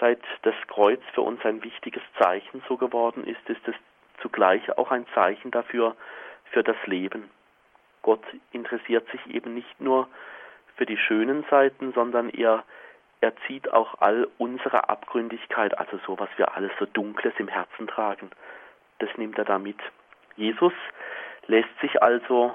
[0.00, 3.74] seit das Kreuz für uns ein wichtiges Zeichen so geworden ist, ist es
[4.20, 5.96] zugleich auch ein Zeichen dafür,
[6.50, 7.30] für das Leben.
[8.02, 10.08] Gott interessiert sich eben nicht nur
[10.76, 12.64] für die schönen Seiten, sondern er
[13.20, 17.86] er zieht auch all unsere Abgründigkeit, also so, was wir alles so Dunkles im Herzen
[17.86, 18.30] tragen,
[18.98, 19.78] das nimmt er da mit.
[20.36, 20.72] Jesus
[21.46, 22.54] lässt sich also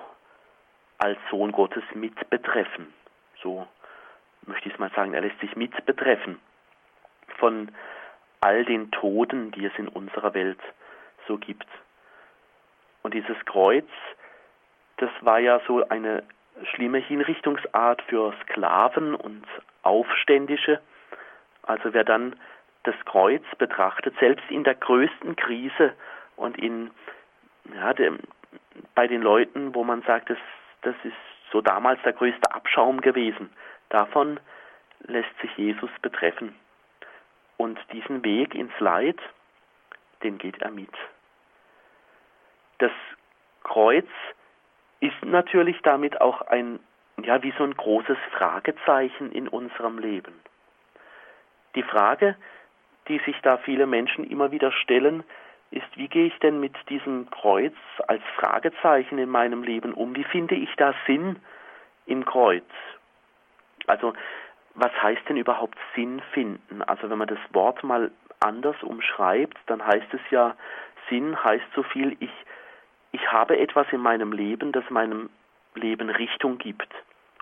[0.98, 2.94] als Sohn Gottes mit betreffen.
[3.44, 3.68] So
[4.48, 6.40] möchte ich es mal sagen, er lässt sich mit betreffen
[7.38, 7.70] von
[8.42, 10.60] all den Toten, die es in unserer Welt
[11.28, 11.68] so gibt.
[13.06, 13.86] Und dieses Kreuz,
[14.98, 16.24] das war ja so eine
[16.74, 19.46] schlimme Hinrichtungsart für Sklaven und
[19.84, 20.82] Aufständische.
[21.62, 22.36] Also wer dann
[22.82, 25.94] das Kreuz betrachtet, selbst in der größten Krise
[26.36, 26.89] und in
[27.76, 28.18] ja, dem,
[28.96, 30.39] bei den Leuten, wo man sagt, das,
[30.82, 31.13] das ist
[31.52, 33.52] so damals der größte Abschaum gewesen,
[33.89, 34.39] davon
[35.02, 36.56] lässt sich Jesus betreffen.
[37.58, 39.20] Und diesen Weg ins Leid,
[40.24, 40.89] den geht er mit.
[42.80, 42.92] Das
[43.64, 44.08] Kreuz
[45.00, 46.80] ist natürlich damit auch ein
[47.24, 50.34] ja, wie so ein großes Fragezeichen in unserem Leben.
[51.76, 52.36] Die Frage,
[53.08, 55.24] die sich da viele Menschen immer wieder stellen,
[55.72, 57.74] ist, wie gehe ich denn mit diesem Kreuz
[58.08, 60.16] als Fragezeichen in meinem Leben um?
[60.16, 61.38] Wie finde ich da Sinn
[62.06, 62.66] im Kreuz?
[63.88, 64.14] Also,
[64.74, 66.82] was heißt denn überhaupt Sinn finden?
[66.82, 70.56] Also, wenn man das Wort mal anders umschreibt, dann heißt es ja,
[71.10, 72.32] Sinn heißt so viel, ich,
[73.15, 75.30] ich habe etwas in meinem Leben, das meinem
[75.73, 76.93] Leben Richtung gibt.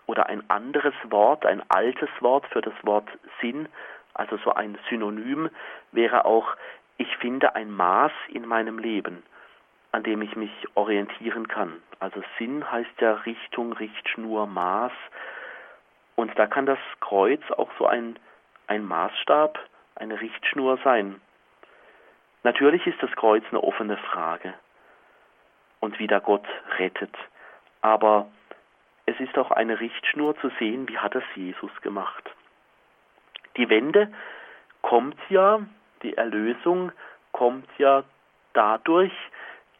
[0.06, 3.10] Oder ein anderes Wort, ein altes Wort für das Wort
[3.42, 3.68] Sinn,
[4.14, 5.50] also so ein Synonym
[5.92, 6.56] wäre auch,
[6.98, 9.24] ich finde ein Maß in meinem Leben,
[9.92, 11.82] an dem ich mich orientieren kann.
[12.00, 14.94] Also Sinn heißt ja Richtung, Richtschnur, Maß.
[16.16, 18.20] Und da kann das Kreuz auch so ein,
[18.68, 19.58] ein Maßstab,
[19.96, 21.20] eine Richtschnur sein.
[22.44, 24.54] Natürlich ist das Kreuz eine offene Frage
[25.84, 26.48] und wie der Gott
[26.80, 27.14] rettet.
[27.82, 28.28] Aber
[29.06, 32.24] es ist auch eine Richtschnur zu sehen, wie hat es Jesus gemacht.
[33.58, 34.12] Die Wende
[34.82, 35.60] kommt ja,
[36.02, 36.94] die Erlösung
[37.34, 38.06] kommt ja
[38.54, 39.12] dadurch,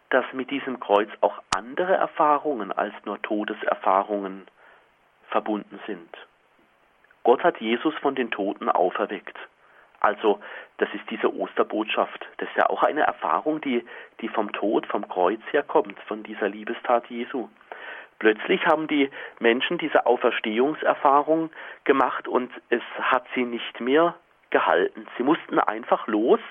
[0.10, 4.46] dass mit diesem Kreuz auch andere Erfahrungen als nur Todeserfahrungen
[5.30, 6.10] verbunden sind.
[7.24, 9.38] Gott hat Jesus von den Toten auferweckt.
[10.04, 10.42] Also,
[10.78, 12.28] das ist diese Osterbotschaft.
[12.38, 13.86] Das ist ja auch eine Erfahrung, die,
[14.20, 17.48] die vom Tod, vom Kreuz herkommt, von dieser Liebestat Jesu.
[18.20, 21.52] Plötzlich haben die Menschen diese Auferstehungserfahrung
[21.86, 24.16] gemacht und es hat sie nicht mehr
[24.50, 25.08] gehalten.
[25.18, 26.42] Sie mussten einfach los,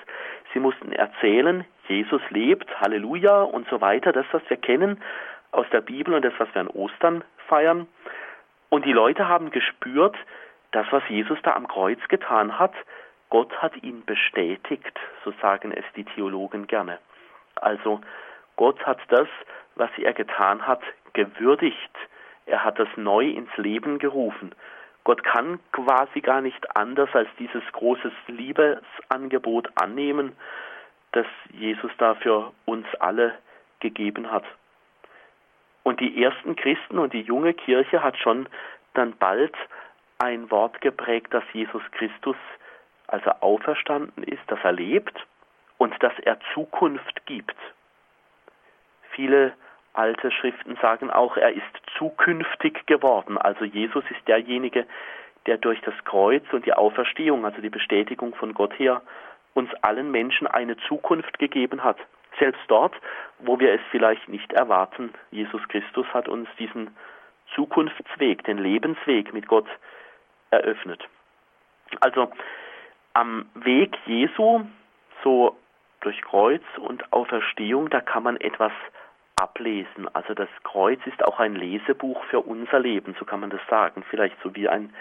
[0.54, 5.02] sie mussten erzählen, Jesus lebt, Halleluja und so weiter, das, was wir kennen
[5.50, 7.86] aus der Bibel und das, was wir an Ostern feiern.
[8.70, 10.16] Und die Leute haben gespürt,
[10.70, 12.72] das, was Jesus da am Kreuz getan hat,
[13.32, 16.98] Gott hat ihn bestätigt, so sagen es die Theologen gerne.
[17.54, 18.02] Also
[18.56, 19.26] Gott hat das,
[19.74, 20.82] was er getan hat,
[21.14, 21.96] gewürdigt.
[22.44, 24.54] Er hat das neu ins Leben gerufen.
[25.04, 30.36] Gott kann quasi gar nicht anders als dieses große Liebesangebot annehmen,
[31.12, 33.32] das Jesus da für uns alle
[33.80, 34.44] gegeben hat.
[35.84, 38.46] Und die ersten Christen und die junge Kirche hat schon
[38.92, 39.54] dann bald
[40.18, 42.36] ein Wort geprägt, dass Jesus Christus,
[43.12, 45.14] als er auferstanden ist, dass er lebt
[45.76, 47.56] und dass er Zukunft gibt.
[49.10, 49.52] Viele
[49.92, 51.62] alte Schriften sagen auch, er ist
[51.98, 53.36] zukünftig geworden.
[53.36, 54.86] Also Jesus ist derjenige,
[55.44, 59.02] der durch das Kreuz und die Auferstehung, also die Bestätigung von Gott her,
[59.52, 61.98] uns allen Menschen eine Zukunft gegeben hat.
[62.38, 62.94] Selbst dort,
[63.40, 65.12] wo wir es vielleicht nicht erwarten.
[65.30, 66.96] Jesus Christus hat uns diesen
[67.54, 69.68] Zukunftsweg, den Lebensweg mit Gott
[70.50, 71.06] eröffnet.
[72.00, 72.32] Also
[73.14, 74.64] am Weg Jesu,
[75.22, 75.56] so
[76.00, 78.72] durch Kreuz und Auferstehung, da kann man etwas
[79.36, 80.08] ablesen.
[80.14, 84.04] Also das Kreuz ist auch ein Lesebuch für unser Leben, so kann man das sagen.
[84.08, 84.94] Vielleicht so wie ein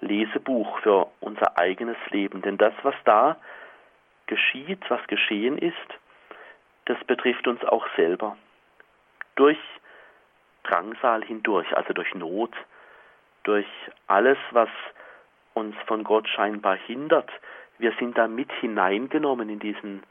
[0.00, 2.42] Lesebuch für unser eigenes Leben.
[2.42, 3.36] Denn das, was da
[4.26, 5.76] geschieht, was geschehen ist,
[6.86, 8.36] das betrifft uns auch selber.
[9.36, 9.58] Durch
[10.64, 12.52] Drangsal hindurch, also durch Not,
[13.44, 13.66] durch
[14.06, 14.68] alles, was
[15.60, 17.30] uns von Gott scheinbar hindert.
[17.78, 20.02] Wir sind da mit hineingenommen in diesen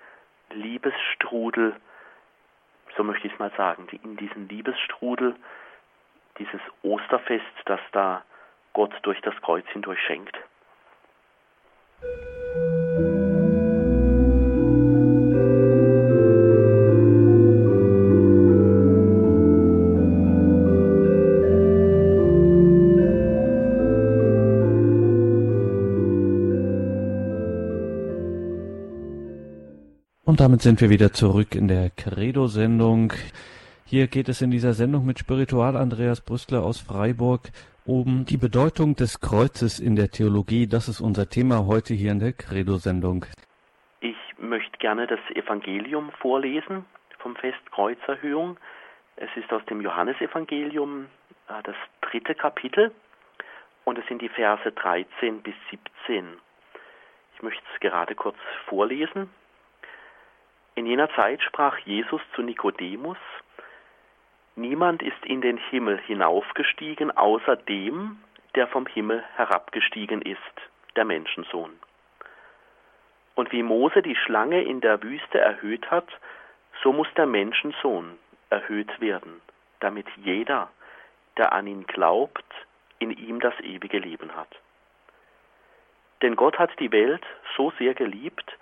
[0.52, 1.76] Liebesstrudel,
[2.96, 5.36] so möchte ich es mal sagen, in diesen Liebesstrudel,
[6.38, 8.24] dieses Osterfest, das da
[8.74, 10.38] Gott durch das Kreuz hindurch schenkt.
[30.30, 33.14] Und damit sind wir wieder zurück in der Credo-Sendung.
[33.84, 37.50] Hier geht es in dieser Sendung mit Spiritual Andreas Brüstler aus Freiburg
[37.84, 40.68] um die Bedeutung des Kreuzes in der Theologie.
[40.68, 43.26] Das ist unser Thema heute hier in der Credo-Sendung.
[44.02, 46.86] Ich möchte gerne das Evangelium vorlesen
[47.18, 48.58] vom Fest Kreuzerhöhung.
[49.16, 51.08] Es ist aus dem Johannesevangelium
[51.48, 52.92] äh, das dritte Kapitel
[53.84, 56.24] und es sind die Verse 13 bis 17.
[57.34, 58.38] Ich möchte es gerade kurz
[58.68, 59.32] vorlesen.
[60.80, 63.18] In jener Zeit sprach Jesus zu Nikodemus,
[64.56, 68.24] Niemand ist in den Himmel hinaufgestiegen, außer dem,
[68.56, 70.40] der vom Himmel herabgestiegen ist,
[70.96, 71.78] der Menschensohn.
[73.36, 76.08] Und wie Mose die Schlange in der Wüste erhöht hat,
[76.82, 78.18] so muss der Menschensohn
[78.50, 79.42] erhöht werden,
[79.82, 80.70] damit jeder,
[81.36, 82.54] der an ihn glaubt,
[83.00, 84.56] in ihm das ewige Leben hat.
[86.22, 87.26] Denn Gott hat die Welt
[87.58, 88.58] so sehr geliebt,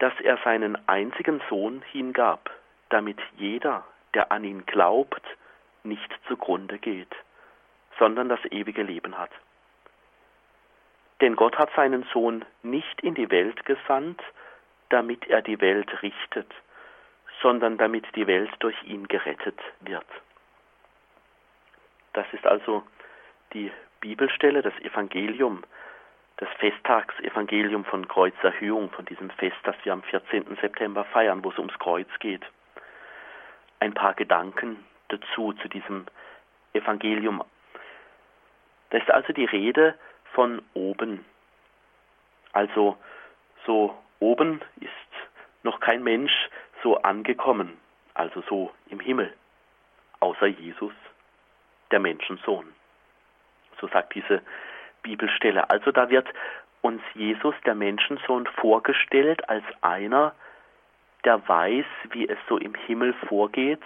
[0.00, 2.50] dass er seinen einzigen Sohn hingab,
[2.88, 3.84] damit jeder,
[4.14, 5.22] der an ihn glaubt,
[5.84, 7.14] nicht zugrunde geht,
[7.98, 9.30] sondern das ewige Leben hat.
[11.20, 14.22] Denn Gott hat seinen Sohn nicht in die Welt gesandt,
[14.88, 16.50] damit er die Welt richtet,
[17.42, 20.06] sondern damit die Welt durch ihn gerettet wird.
[22.14, 22.82] Das ist also
[23.52, 25.62] die Bibelstelle, das Evangelium,
[26.40, 30.56] das Festtagsevangelium von Kreuzerhöhung, von diesem Fest, das wir am 14.
[30.60, 32.42] September feiern, wo es ums Kreuz geht.
[33.78, 36.06] Ein paar Gedanken dazu, zu diesem
[36.72, 37.44] Evangelium.
[38.88, 39.98] Da ist also die Rede
[40.32, 41.26] von oben.
[42.52, 42.96] Also
[43.66, 44.90] so oben ist
[45.62, 46.32] noch kein Mensch
[46.82, 47.78] so angekommen,
[48.14, 49.34] also so im Himmel,
[50.20, 50.94] außer Jesus,
[51.90, 52.72] der Menschensohn.
[53.78, 54.40] So sagt diese
[55.02, 55.68] Bibelstelle.
[55.70, 56.28] Also da wird
[56.82, 60.34] uns Jesus, der Menschensohn, vorgestellt als einer,
[61.24, 63.82] der weiß, wie es so im Himmel vorgeht,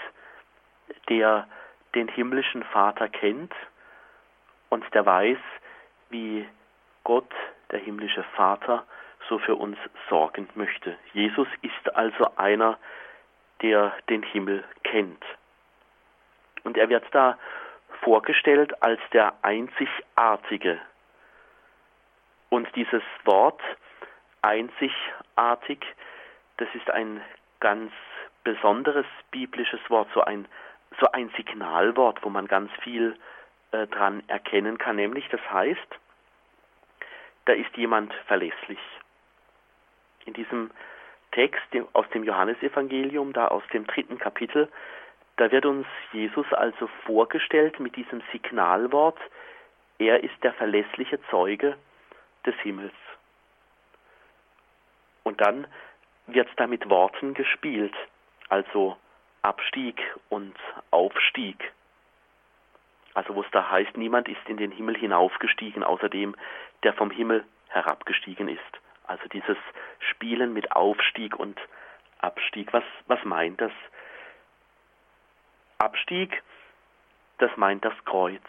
[1.08, 1.46] der
[1.94, 3.52] den himmlischen Vater kennt
[4.68, 5.38] und der weiß,
[6.10, 6.46] wie
[7.02, 7.30] Gott,
[7.70, 8.84] der himmlische Vater,
[9.28, 10.96] so für uns sorgen möchte.
[11.12, 12.78] Jesus ist also einer,
[13.62, 15.24] der den Himmel kennt.
[16.62, 17.38] Und er wird da
[18.02, 20.80] vorgestellt als der Einzigartige,
[22.50, 23.60] und dieses Wort
[24.42, 25.84] einzigartig,
[26.58, 27.20] das ist ein
[27.60, 27.92] ganz
[28.44, 30.46] besonderes biblisches Wort, so ein,
[31.00, 33.16] so ein Signalwort, wo man ganz viel
[33.72, 35.98] äh, dran erkennen kann, nämlich das heißt,
[37.46, 38.78] da ist jemand verlässlich,
[40.24, 40.70] In diesem
[41.32, 44.70] Text aus dem Johannesevangelium, da aus dem dritten Kapitel,
[45.36, 49.18] da wird uns Jesus also vorgestellt mit diesem Signalwort,
[49.98, 51.76] er ist der verlässliche Zeuge
[52.46, 52.94] des Himmels.
[55.22, 55.66] Und dann
[56.26, 57.94] wird da mit Worten gespielt,
[58.48, 58.96] also
[59.42, 60.56] Abstieg und
[60.90, 61.72] Aufstieg.
[63.14, 66.34] Also wo es da heißt, niemand ist in den Himmel hinaufgestiegen, außer dem,
[66.82, 68.60] der vom Himmel herabgestiegen ist.
[69.06, 69.58] Also dieses
[70.10, 71.60] Spielen mit Aufstieg und
[72.18, 72.72] Abstieg.
[72.72, 73.72] Was, was meint das?
[75.78, 76.42] Abstieg,
[77.38, 78.42] das meint das Kreuz.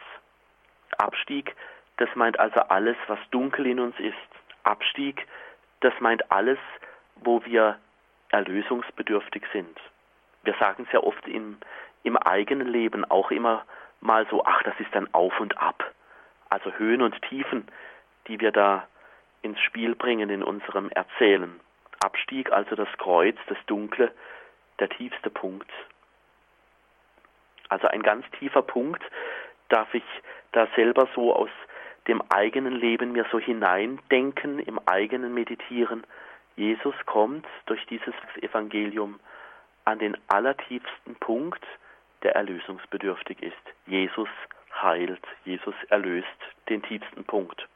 [0.97, 1.55] Abstieg,
[1.97, 4.15] das meint also alles, was dunkel in uns ist.
[4.63, 5.25] Abstieg,
[5.81, 6.59] das meint alles,
[7.15, 7.79] wo wir
[8.29, 9.79] erlösungsbedürftig sind.
[10.43, 11.57] Wir sagen ja oft im,
[12.03, 13.65] im eigenen Leben auch immer
[14.01, 15.91] mal so, ach, das ist ein Auf und Ab.
[16.49, 17.67] Also Höhen und Tiefen,
[18.27, 18.87] die wir da
[19.41, 21.59] ins Spiel bringen in unserem Erzählen.
[22.03, 24.11] Abstieg, also das Kreuz, das Dunkle,
[24.79, 25.69] der tiefste Punkt.
[27.69, 29.01] Also ein ganz tiefer Punkt,
[29.69, 30.03] darf ich
[30.51, 31.49] da selber so aus
[32.07, 36.03] dem eigenen Leben mir so hineindenken, im eigenen Meditieren.
[36.55, 39.19] Jesus kommt durch dieses Evangelium
[39.85, 41.63] an den allertiefsten Punkt,
[42.23, 43.53] der erlösungsbedürftig ist.
[43.85, 44.29] Jesus
[44.81, 46.27] heilt, Jesus erlöst
[46.69, 47.67] den tiefsten Punkt.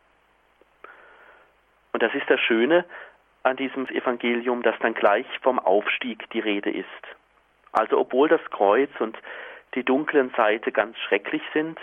[1.91, 2.85] Und das ist das Schöne
[3.43, 6.85] an diesem Evangelium, dass dann gleich vom Aufstieg die Rede ist.
[7.71, 9.17] Also obwohl das Kreuz und
[9.75, 11.79] die dunklen Seite ganz schrecklich sind,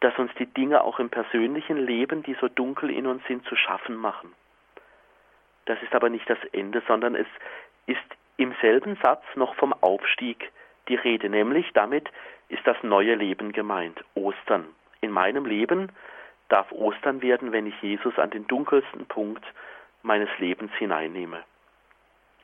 [0.00, 3.54] dass uns die Dinge auch im persönlichen Leben, die so dunkel in uns sind, zu
[3.56, 4.32] schaffen machen.
[5.66, 7.26] Das ist aber nicht das Ende, sondern es
[7.86, 7.98] ist
[8.36, 10.50] im selben Satz noch vom Aufstieg
[10.88, 12.08] die Rede, nämlich damit
[12.48, 14.66] ist das neue Leben gemeint, Ostern.
[15.00, 15.92] In meinem Leben
[16.48, 19.44] darf Ostern werden, wenn ich Jesus an den dunkelsten Punkt
[20.02, 21.44] meines Lebens hineinnehme.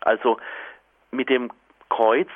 [0.00, 0.38] Also
[1.10, 1.50] mit dem
[1.88, 2.28] Kreuz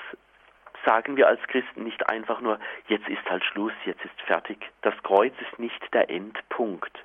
[0.84, 2.58] sagen wir als Christen nicht einfach nur,
[2.88, 4.58] jetzt ist halt Schluss, jetzt ist fertig.
[4.82, 6.98] Das Kreuz ist nicht der Endpunkt.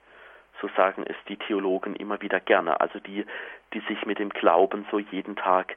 [0.61, 3.25] So sagen es die Theologen immer wieder gerne, also die,
[3.73, 5.75] die sich mit dem Glauben so jeden Tag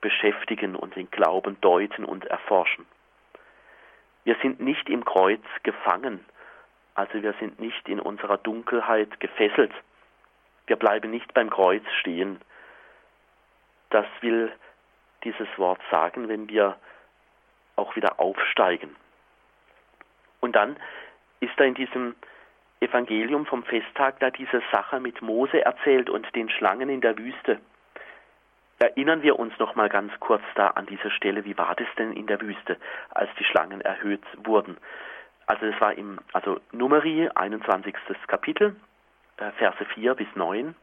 [0.00, 2.86] beschäftigen und den Glauben deuten und erforschen.
[4.24, 6.24] Wir sind nicht im Kreuz gefangen,
[6.94, 9.72] also wir sind nicht in unserer Dunkelheit gefesselt.
[10.66, 12.40] Wir bleiben nicht beim Kreuz stehen.
[13.90, 14.50] Das will
[15.22, 16.76] dieses Wort sagen, wenn wir
[17.86, 18.94] auch wieder aufsteigen.
[20.40, 20.76] Und dann
[21.40, 22.14] ist da in diesem
[22.80, 27.58] Evangelium vom Festtag da diese Sache mit Mose erzählt und den Schlangen in der Wüste.
[28.78, 32.12] Erinnern wir uns noch mal ganz kurz da an dieser Stelle, wie war das denn
[32.12, 32.76] in der Wüste,
[33.10, 34.76] als die Schlangen erhöht wurden?
[35.46, 37.94] Also es war im also Numeri 21.
[38.26, 38.76] Kapitel,
[39.38, 40.74] äh, Verse 4 bis 9.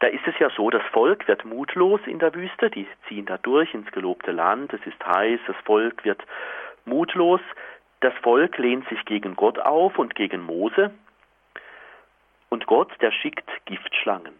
[0.00, 3.38] Da ist es ja so, das Volk wird mutlos in der Wüste, die ziehen da
[3.38, 6.22] durch ins gelobte Land, es ist heiß, das Volk wird
[6.84, 7.40] mutlos,
[8.00, 10.92] das Volk lehnt sich gegen Gott auf und gegen Mose
[12.50, 14.34] und Gott, der schickt Giftschlangen.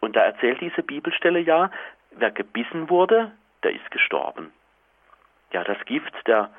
[0.00, 1.70] Und da erzählt diese Bibelstelle ja,
[2.12, 4.52] wer gebissen wurde, der ist gestorben.
[5.52, 6.50] Ja, das Gift der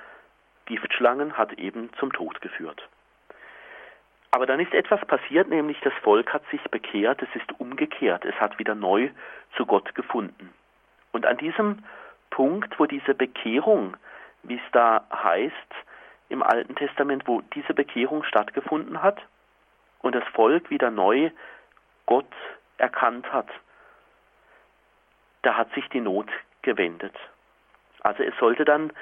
[0.65, 2.87] Giftschlangen hat eben zum Tod geführt.
[4.31, 8.35] Aber dann ist etwas passiert, nämlich das Volk hat sich bekehrt, es ist umgekehrt, es
[8.35, 9.09] hat wieder neu
[9.57, 10.53] zu Gott gefunden.
[11.11, 11.83] Und an diesem
[12.29, 13.97] Punkt, wo diese Bekehrung,
[14.43, 15.53] wie es da heißt
[16.29, 19.21] im Alten Testament, wo diese Bekehrung stattgefunden hat
[19.99, 21.31] und das Volk wieder neu
[22.05, 22.33] Gott
[22.77, 23.49] erkannt hat,
[25.41, 26.29] da hat sich die Not
[26.61, 27.15] gewendet.
[28.01, 28.93] Also es sollte dann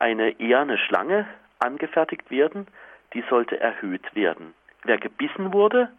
[0.00, 1.28] eine eher eine Schlange
[1.60, 2.66] angefertigt werden,
[3.14, 4.54] die sollte erhöht werden.
[4.84, 5.90] Wer gebissen wurde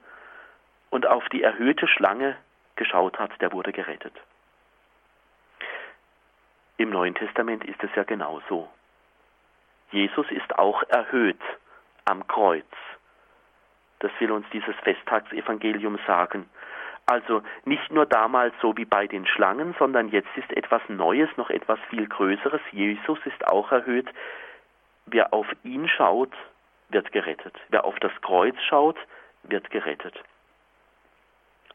[0.90, 2.36] und auf die erhöhte Schlange
[2.76, 4.14] geschaut hat, der wurde gerettet.
[6.78, 8.70] Im Neuen Testament ist es ja genauso.
[9.92, 11.40] Jesus ist auch erhöht
[12.06, 12.66] am Kreuz.
[14.00, 16.50] Das will uns dieses Festtagsevangelium sagen.
[17.06, 21.50] Also nicht nur damals so wie bei den Schlangen, sondern jetzt ist etwas Neues, noch
[21.50, 22.62] etwas viel Größeres.
[22.72, 24.10] Jesus ist auch erhöht.
[25.06, 26.34] Wer auf ihn schaut,
[26.94, 27.56] wird gerettet.
[27.70, 28.98] Wer auf das Kreuz schaut,
[29.44, 30.16] wird gerettet.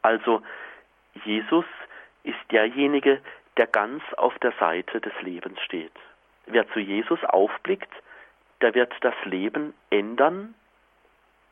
[0.01, 0.41] Also
[1.25, 1.65] Jesus
[2.23, 3.21] ist derjenige,
[3.57, 5.91] der ganz auf der Seite des Lebens steht.
[6.45, 7.91] Wer zu Jesus aufblickt,
[8.61, 10.55] der wird das Leben ändern,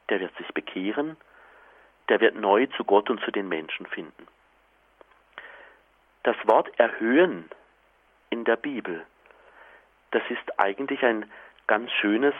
[0.09, 1.17] der wird sich bekehren,
[2.09, 4.27] der wird neu zu Gott und zu den Menschen finden.
[6.23, 7.49] Das Wort erhöhen
[8.29, 9.05] in der Bibel,
[10.11, 11.29] das ist eigentlich ein
[11.67, 12.33] ganz schönes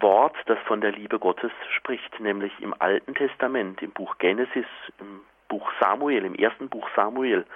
[0.00, 4.66] Wort, das von der Liebe Gottes spricht, nämlich im Alten Testament, im Buch Genesis,
[4.98, 7.46] im Buch Samuel, im ersten Buch Samuel.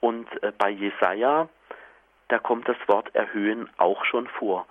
[0.00, 1.48] Und äh, bei Jesaja,
[2.28, 4.66] da kommt das Wort erhöhen auch schon vor.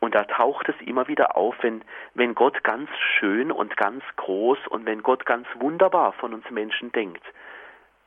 [0.00, 1.82] Und da taucht es immer wieder auf, wenn,
[2.14, 6.90] wenn Gott ganz schön und ganz groß und wenn Gott ganz wunderbar von uns Menschen
[6.92, 7.22] denkt,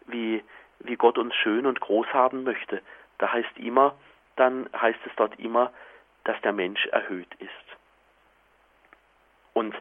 [0.07, 0.43] wie,
[0.79, 2.81] wie Gott uns schön und groß haben möchte.
[3.19, 3.95] Da heißt immer,
[4.35, 5.71] dann heißt es dort immer,
[6.23, 7.82] dass der Mensch erhöht ist.
[9.53, 9.75] Und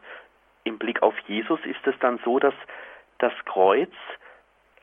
[0.63, 2.53] im Blick auf Jesus ist es dann so, dass
[3.19, 3.91] das Kreuz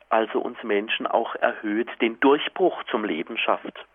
[0.09, 3.85] also uns Menschen auch erhöht, den Durchbruch zum Leben schafft.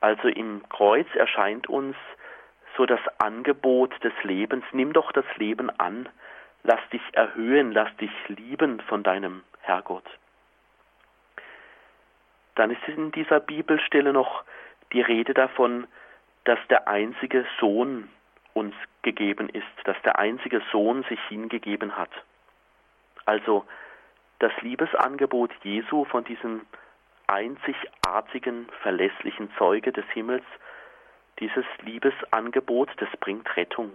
[0.00, 1.96] Also im Kreuz erscheint uns
[2.76, 6.08] so das Angebot des Lebens, nimm doch das Leben an,
[6.64, 10.04] lass dich erhöhen, lass dich lieben von deinem Herrgott.
[12.56, 14.44] Dann ist in dieser Bibelstelle noch
[14.92, 15.86] die Rede davon,
[16.44, 18.08] dass der einzige Sohn
[18.54, 22.10] uns gegeben ist, dass der einzige Sohn sich hingegeben hat.
[23.26, 23.64] Also
[24.38, 26.62] das Liebesangebot Jesu von diesem
[27.26, 30.44] einzigartigen, verlässlichen Zeuge des Himmels,
[31.40, 33.90] dieses Liebesangebot, das bringt Rettung.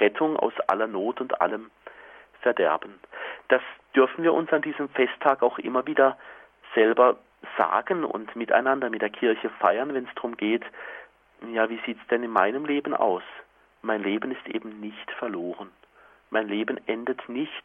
[0.00, 1.70] Rettung aus aller Not und allem
[2.40, 2.98] Verderben.
[3.48, 3.62] Das
[3.94, 6.16] dürfen wir uns an diesem Festtag auch immer wieder
[6.74, 7.18] selber
[7.56, 10.64] sagen und miteinander mit der Kirche feiern, wenn es darum geht,
[11.52, 13.22] ja, wie sieht's denn in meinem Leben aus?
[13.88, 15.70] Mein Leben ist eben nicht verloren.
[16.28, 17.64] Mein Leben endet nicht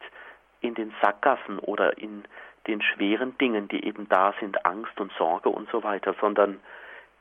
[0.62, 2.24] in den Sackgassen oder in
[2.66, 6.60] den schweren Dingen, die eben da sind, Angst und Sorge und so weiter, sondern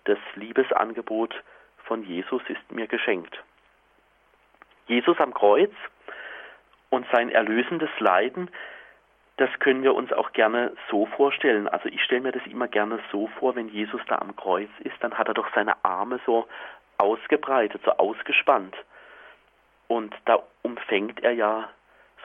[0.05, 1.35] das Liebesangebot
[1.83, 3.43] von Jesus ist mir geschenkt.
[4.87, 5.73] Jesus am Kreuz
[6.89, 8.49] und sein erlösendes Leiden,
[9.35, 11.67] das können wir uns auch gerne so vorstellen.
[11.67, 14.95] Also ich stelle mir das immer gerne so vor, wenn Jesus da am Kreuz ist,
[15.01, 16.47] dann hat er doch seine Arme so
[16.97, 18.77] ausgebreitet, so ausgespannt.
[19.93, 21.69] Und da umfängt er ja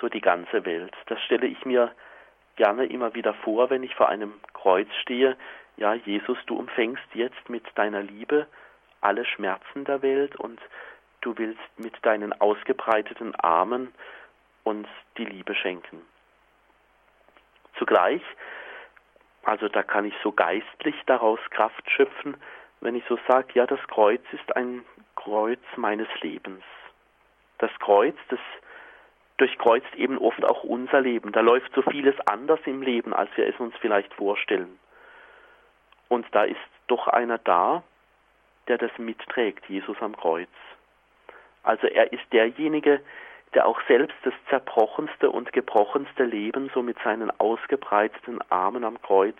[0.00, 0.94] so die ganze Welt.
[1.04, 1.92] Das stelle ich mir
[2.56, 5.36] gerne immer wieder vor, wenn ich vor einem Kreuz stehe.
[5.76, 8.46] Ja, Jesus, du umfängst jetzt mit deiner Liebe
[9.02, 10.58] alle Schmerzen der Welt und
[11.20, 13.92] du willst mit deinen ausgebreiteten Armen
[14.64, 14.88] uns
[15.18, 16.00] die Liebe schenken.
[17.76, 18.22] Zugleich,
[19.42, 22.38] also da kann ich so geistlich daraus Kraft schöpfen,
[22.80, 26.64] wenn ich so sage, ja, das Kreuz ist ein Kreuz meines Lebens.
[27.58, 28.40] Das Kreuz, das
[29.38, 31.32] durchkreuzt eben oft auch unser Leben.
[31.32, 34.78] Da läuft so vieles anders im Leben, als wir es uns vielleicht vorstellen.
[36.08, 36.56] Und da ist
[36.88, 37.82] doch einer da,
[38.66, 40.48] der das mitträgt, Jesus am Kreuz.
[41.62, 43.00] Also er ist derjenige,
[43.54, 49.36] der auch selbst das zerbrochenste und gebrochenste Leben so mit seinen ausgebreiteten Armen am Kreuz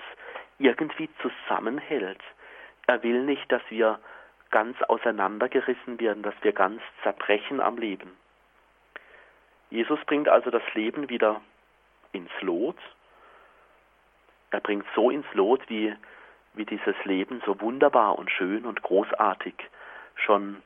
[0.59, 2.21] irgendwie zusammenhält.
[2.87, 3.99] Er will nicht, dass wir
[4.51, 8.17] ganz auseinandergerissen werden, dass wir ganz zerbrechen am Leben.
[9.71, 11.41] Jesus bringt also das Leben wieder
[12.13, 12.79] ins Lot.
[14.51, 15.95] Er bringt so ins Lot, wie,
[16.55, 19.55] wie dieses Leben so wunderbar und schön und großartig
[20.15, 20.63] schon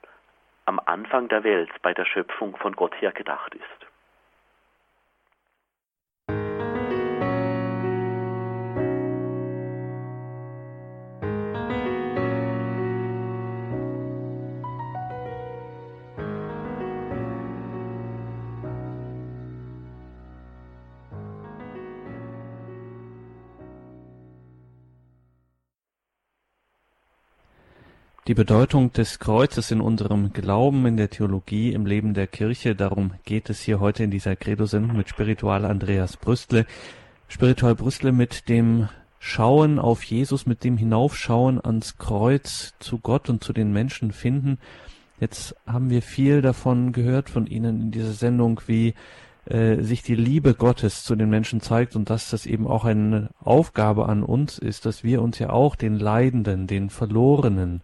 [0.66, 3.81] am Anfang der Welt bei der Schöpfung von Gott her gedacht ist.
[28.28, 33.14] Die Bedeutung des Kreuzes in unserem Glauben, in der Theologie, im Leben der Kirche, darum
[33.24, 36.64] geht es hier heute in dieser Credo-Sendung mit Spiritual Andreas Brüstle.
[37.26, 43.42] Spiritual Brüstle mit dem Schauen auf Jesus, mit dem Hinaufschauen ans Kreuz zu Gott und
[43.42, 44.58] zu den Menschen finden.
[45.18, 48.94] Jetzt haben wir viel davon gehört von Ihnen in dieser Sendung, wie
[49.47, 53.30] äh, sich die Liebe Gottes zu den Menschen zeigt und dass das eben auch eine
[53.43, 57.82] Aufgabe an uns ist, dass wir uns ja auch den Leidenden, den Verlorenen,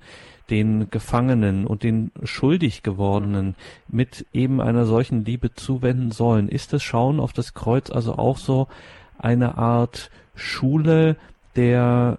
[0.51, 3.55] den Gefangenen und den schuldig gewordenen
[3.89, 6.49] mit eben einer solchen Liebe zuwenden sollen.
[6.49, 8.69] Ist das Schauen auf das Kreuz also auch so
[9.19, 11.17] eine Art Schule
[11.57, 12.19] der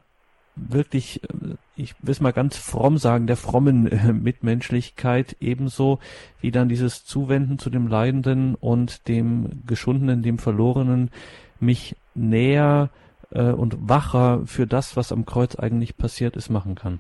[0.68, 6.00] wirklich, äh, ich will es mal ganz fromm sagen, der frommen äh, Mitmenschlichkeit ebenso
[6.42, 11.12] wie dann dieses Zuwenden zu dem Leidenden und dem Geschundenen, dem Verlorenen,
[11.60, 12.90] mich näher
[13.32, 17.00] äh, und wacher für das, was am Kreuz eigentlich passiert ist, machen kann.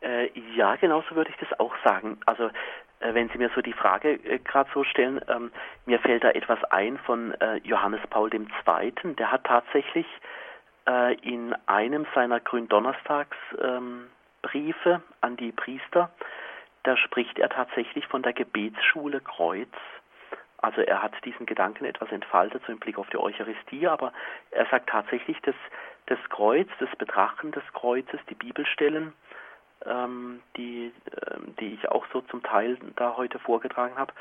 [0.00, 2.18] Äh, ja, genauso würde ich das auch sagen.
[2.26, 2.44] Also
[3.00, 5.50] äh, wenn Sie mir so die Frage gerade so stellen, ähm,
[5.86, 9.14] mir fällt da etwas ein von Johannes Paul II.
[9.18, 10.06] Der hat tatsächlich
[10.86, 16.10] äh, in einem seiner Gründonnerstagsbriefe ähm, an die Priester,
[16.82, 19.68] da spricht er tatsächlich von der Gebetsschule Kreuz.
[20.58, 24.12] Also er hat diesen Gedanken etwas entfaltet, so im Blick auf die Eucharistie, aber
[24.50, 25.56] er sagt tatsächlich, dass
[26.06, 29.12] das Kreuz, das Betrachten des Kreuzes, die Bibelstellen,
[29.84, 34.12] ähm, die, äh, die ich auch so zum Teil da heute vorgetragen habe,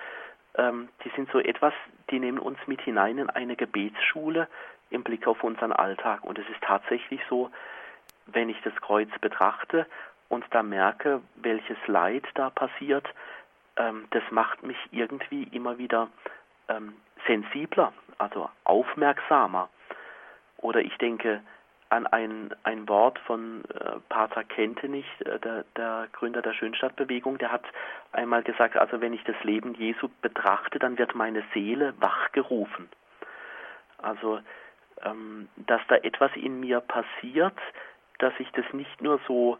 [0.55, 1.73] ähm, die sind so etwas,
[2.09, 4.47] die nehmen uns mit hinein in eine Gebetsschule
[4.91, 6.23] im Blick auf unseren Alltag.
[6.23, 7.49] Und es ist tatsächlich so,
[8.27, 9.87] wenn ich das Kreuz betrachte
[10.29, 13.07] und da merke, welches Leid da passiert,
[13.77, 16.09] ähm, das macht mich irgendwie immer wieder
[16.67, 16.93] ähm,
[17.25, 19.69] sensibler, also aufmerksamer.
[20.57, 21.41] Oder ich denke,
[21.91, 27.51] an ein, ein Wort von äh, Pater Kentenich, äh, der, der Gründer der Schönstadtbewegung, der
[27.51, 27.65] hat
[28.13, 32.89] einmal gesagt, also wenn ich das Leben Jesu betrachte, dann wird meine Seele wachgerufen.
[33.97, 34.39] Also,
[35.03, 37.57] ähm, dass da etwas in mir passiert,
[38.19, 39.57] dass ich das nicht nur so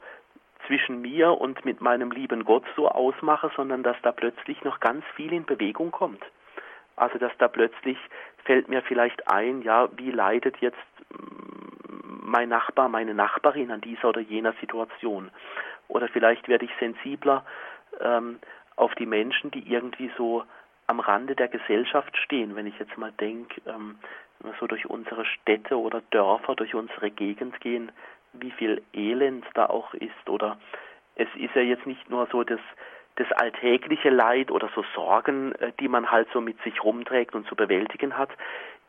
[0.67, 5.03] zwischen mir und mit meinem lieben Gott so ausmache, sondern dass da plötzlich noch ganz
[5.15, 6.23] viel in Bewegung kommt.
[6.95, 7.97] Also dass da plötzlich
[8.45, 10.77] fällt mir vielleicht ein, ja, wie leidet jetzt
[12.05, 15.31] mein Nachbar, meine Nachbarin an dieser oder jener Situation.
[15.87, 17.43] Oder vielleicht werde ich sensibler
[17.99, 18.39] ähm,
[18.75, 20.43] auf die Menschen, die irgendwie so
[20.87, 22.55] am Rande der Gesellschaft stehen.
[22.55, 23.97] Wenn ich jetzt mal denke, ähm,
[24.59, 27.91] so durch unsere Städte oder Dörfer, durch unsere Gegend gehen,
[28.33, 30.29] wie viel Elend da auch ist.
[30.29, 30.57] Oder
[31.15, 32.59] es ist ja jetzt nicht nur so das,
[33.15, 37.47] das alltägliche Leid oder so Sorgen, äh, die man halt so mit sich rumträgt und
[37.47, 38.29] zu bewältigen hat.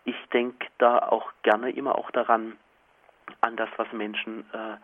[0.04, 2.56] Ich denke da auch gerne immer auch daran,
[3.40, 4.76] an das, was Menschen äh,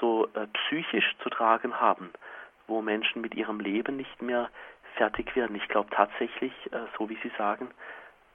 [0.00, 2.10] so äh, psychisch zu tragen haben,
[2.66, 4.50] wo Menschen mit ihrem Leben nicht mehr
[4.96, 5.56] fertig werden.
[5.56, 7.70] Ich glaube tatsächlich, äh, so wie Sie sagen,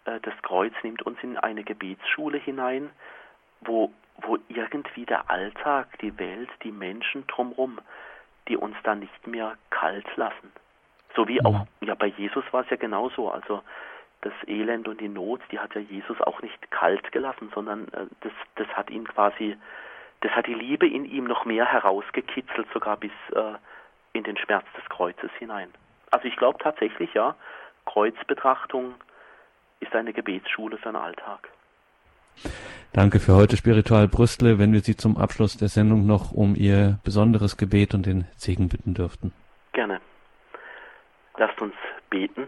[0.06, 2.90] das Kreuz nimmt uns in eine Gebetsschule hinein,
[3.62, 3.92] wo,
[4.22, 7.80] wo irgendwie der Alltag, die Welt, die Menschen drumherum,
[8.48, 10.52] die uns da nicht mehr kalt lassen.
[11.16, 13.30] So wie auch, ja, bei Jesus war es ja genauso.
[13.30, 13.62] Also
[14.22, 18.06] das Elend und die Not, die hat ja Jesus auch nicht kalt gelassen, sondern äh,
[18.22, 19.58] das, das hat ihn quasi,
[20.22, 23.54] das hat die Liebe in ihm noch mehr herausgekitzelt, sogar bis äh,
[24.14, 25.70] in den Schmerz des Kreuzes hinein.
[26.12, 27.36] Also ich glaube tatsächlich, ja,
[27.86, 28.96] Kreuzbetrachtung
[29.82, 31.50] ist eine Gebetsschule für den Alltag.
[32.94, 37.00] Danke für heute, Spiritual Brüstle, wenn wir Sie zum Abschluss der Sendung noch um Ihr
[37.04, 39.34] besonderes Gebet und den Segen bitten dürften.
[39.74, 40.02] Gerne.
[41.38, 41.76] Lasst uns
[42.10, 42.48] beten.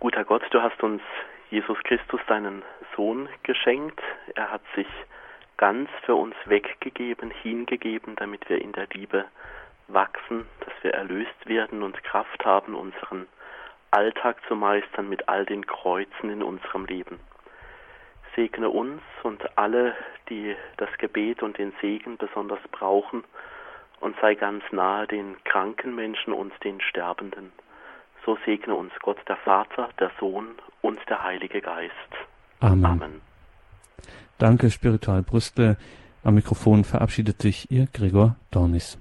[0.00, 1.02] Guter Gott, du hast uns
[1.50, 2.62] Jesus Christus, deinen
[2.96, 4.00] Sohn, geschenkt.
[4.34, 4.88] Er hat sich
[5.56, 9.24] ganz für uns weggegeben, hingegeben, damit wir in der Liebe
[9.88, 13.26] wachsen, dass wir erlöst werden und Kraft haben, unseren
[13.94, 17.20] Alltag zu meistern mit all den Kreuzen in unserem Leben.
[18.34, 19.94] Segne uns und alle,
[20.28, 23.24] die das Gebet und den Segen besonders brauchen,
[24.00, 27.52] und sei ganz nahe den kranken Menschen und den Sterbenden
[28.24, 30.48] so segne uns Gott der Vater, der Sohn
[30.82, 31.92] und der Heilige Geist.
[32.60, 32.84] Amen.
[32.84, 33.20] Amen.
[34.38, 35.76] Danke, Spiritual Brüste.
[36.22, 38.98] Am Mikrofon verabschiedet sich Ihr Gregor Dornis.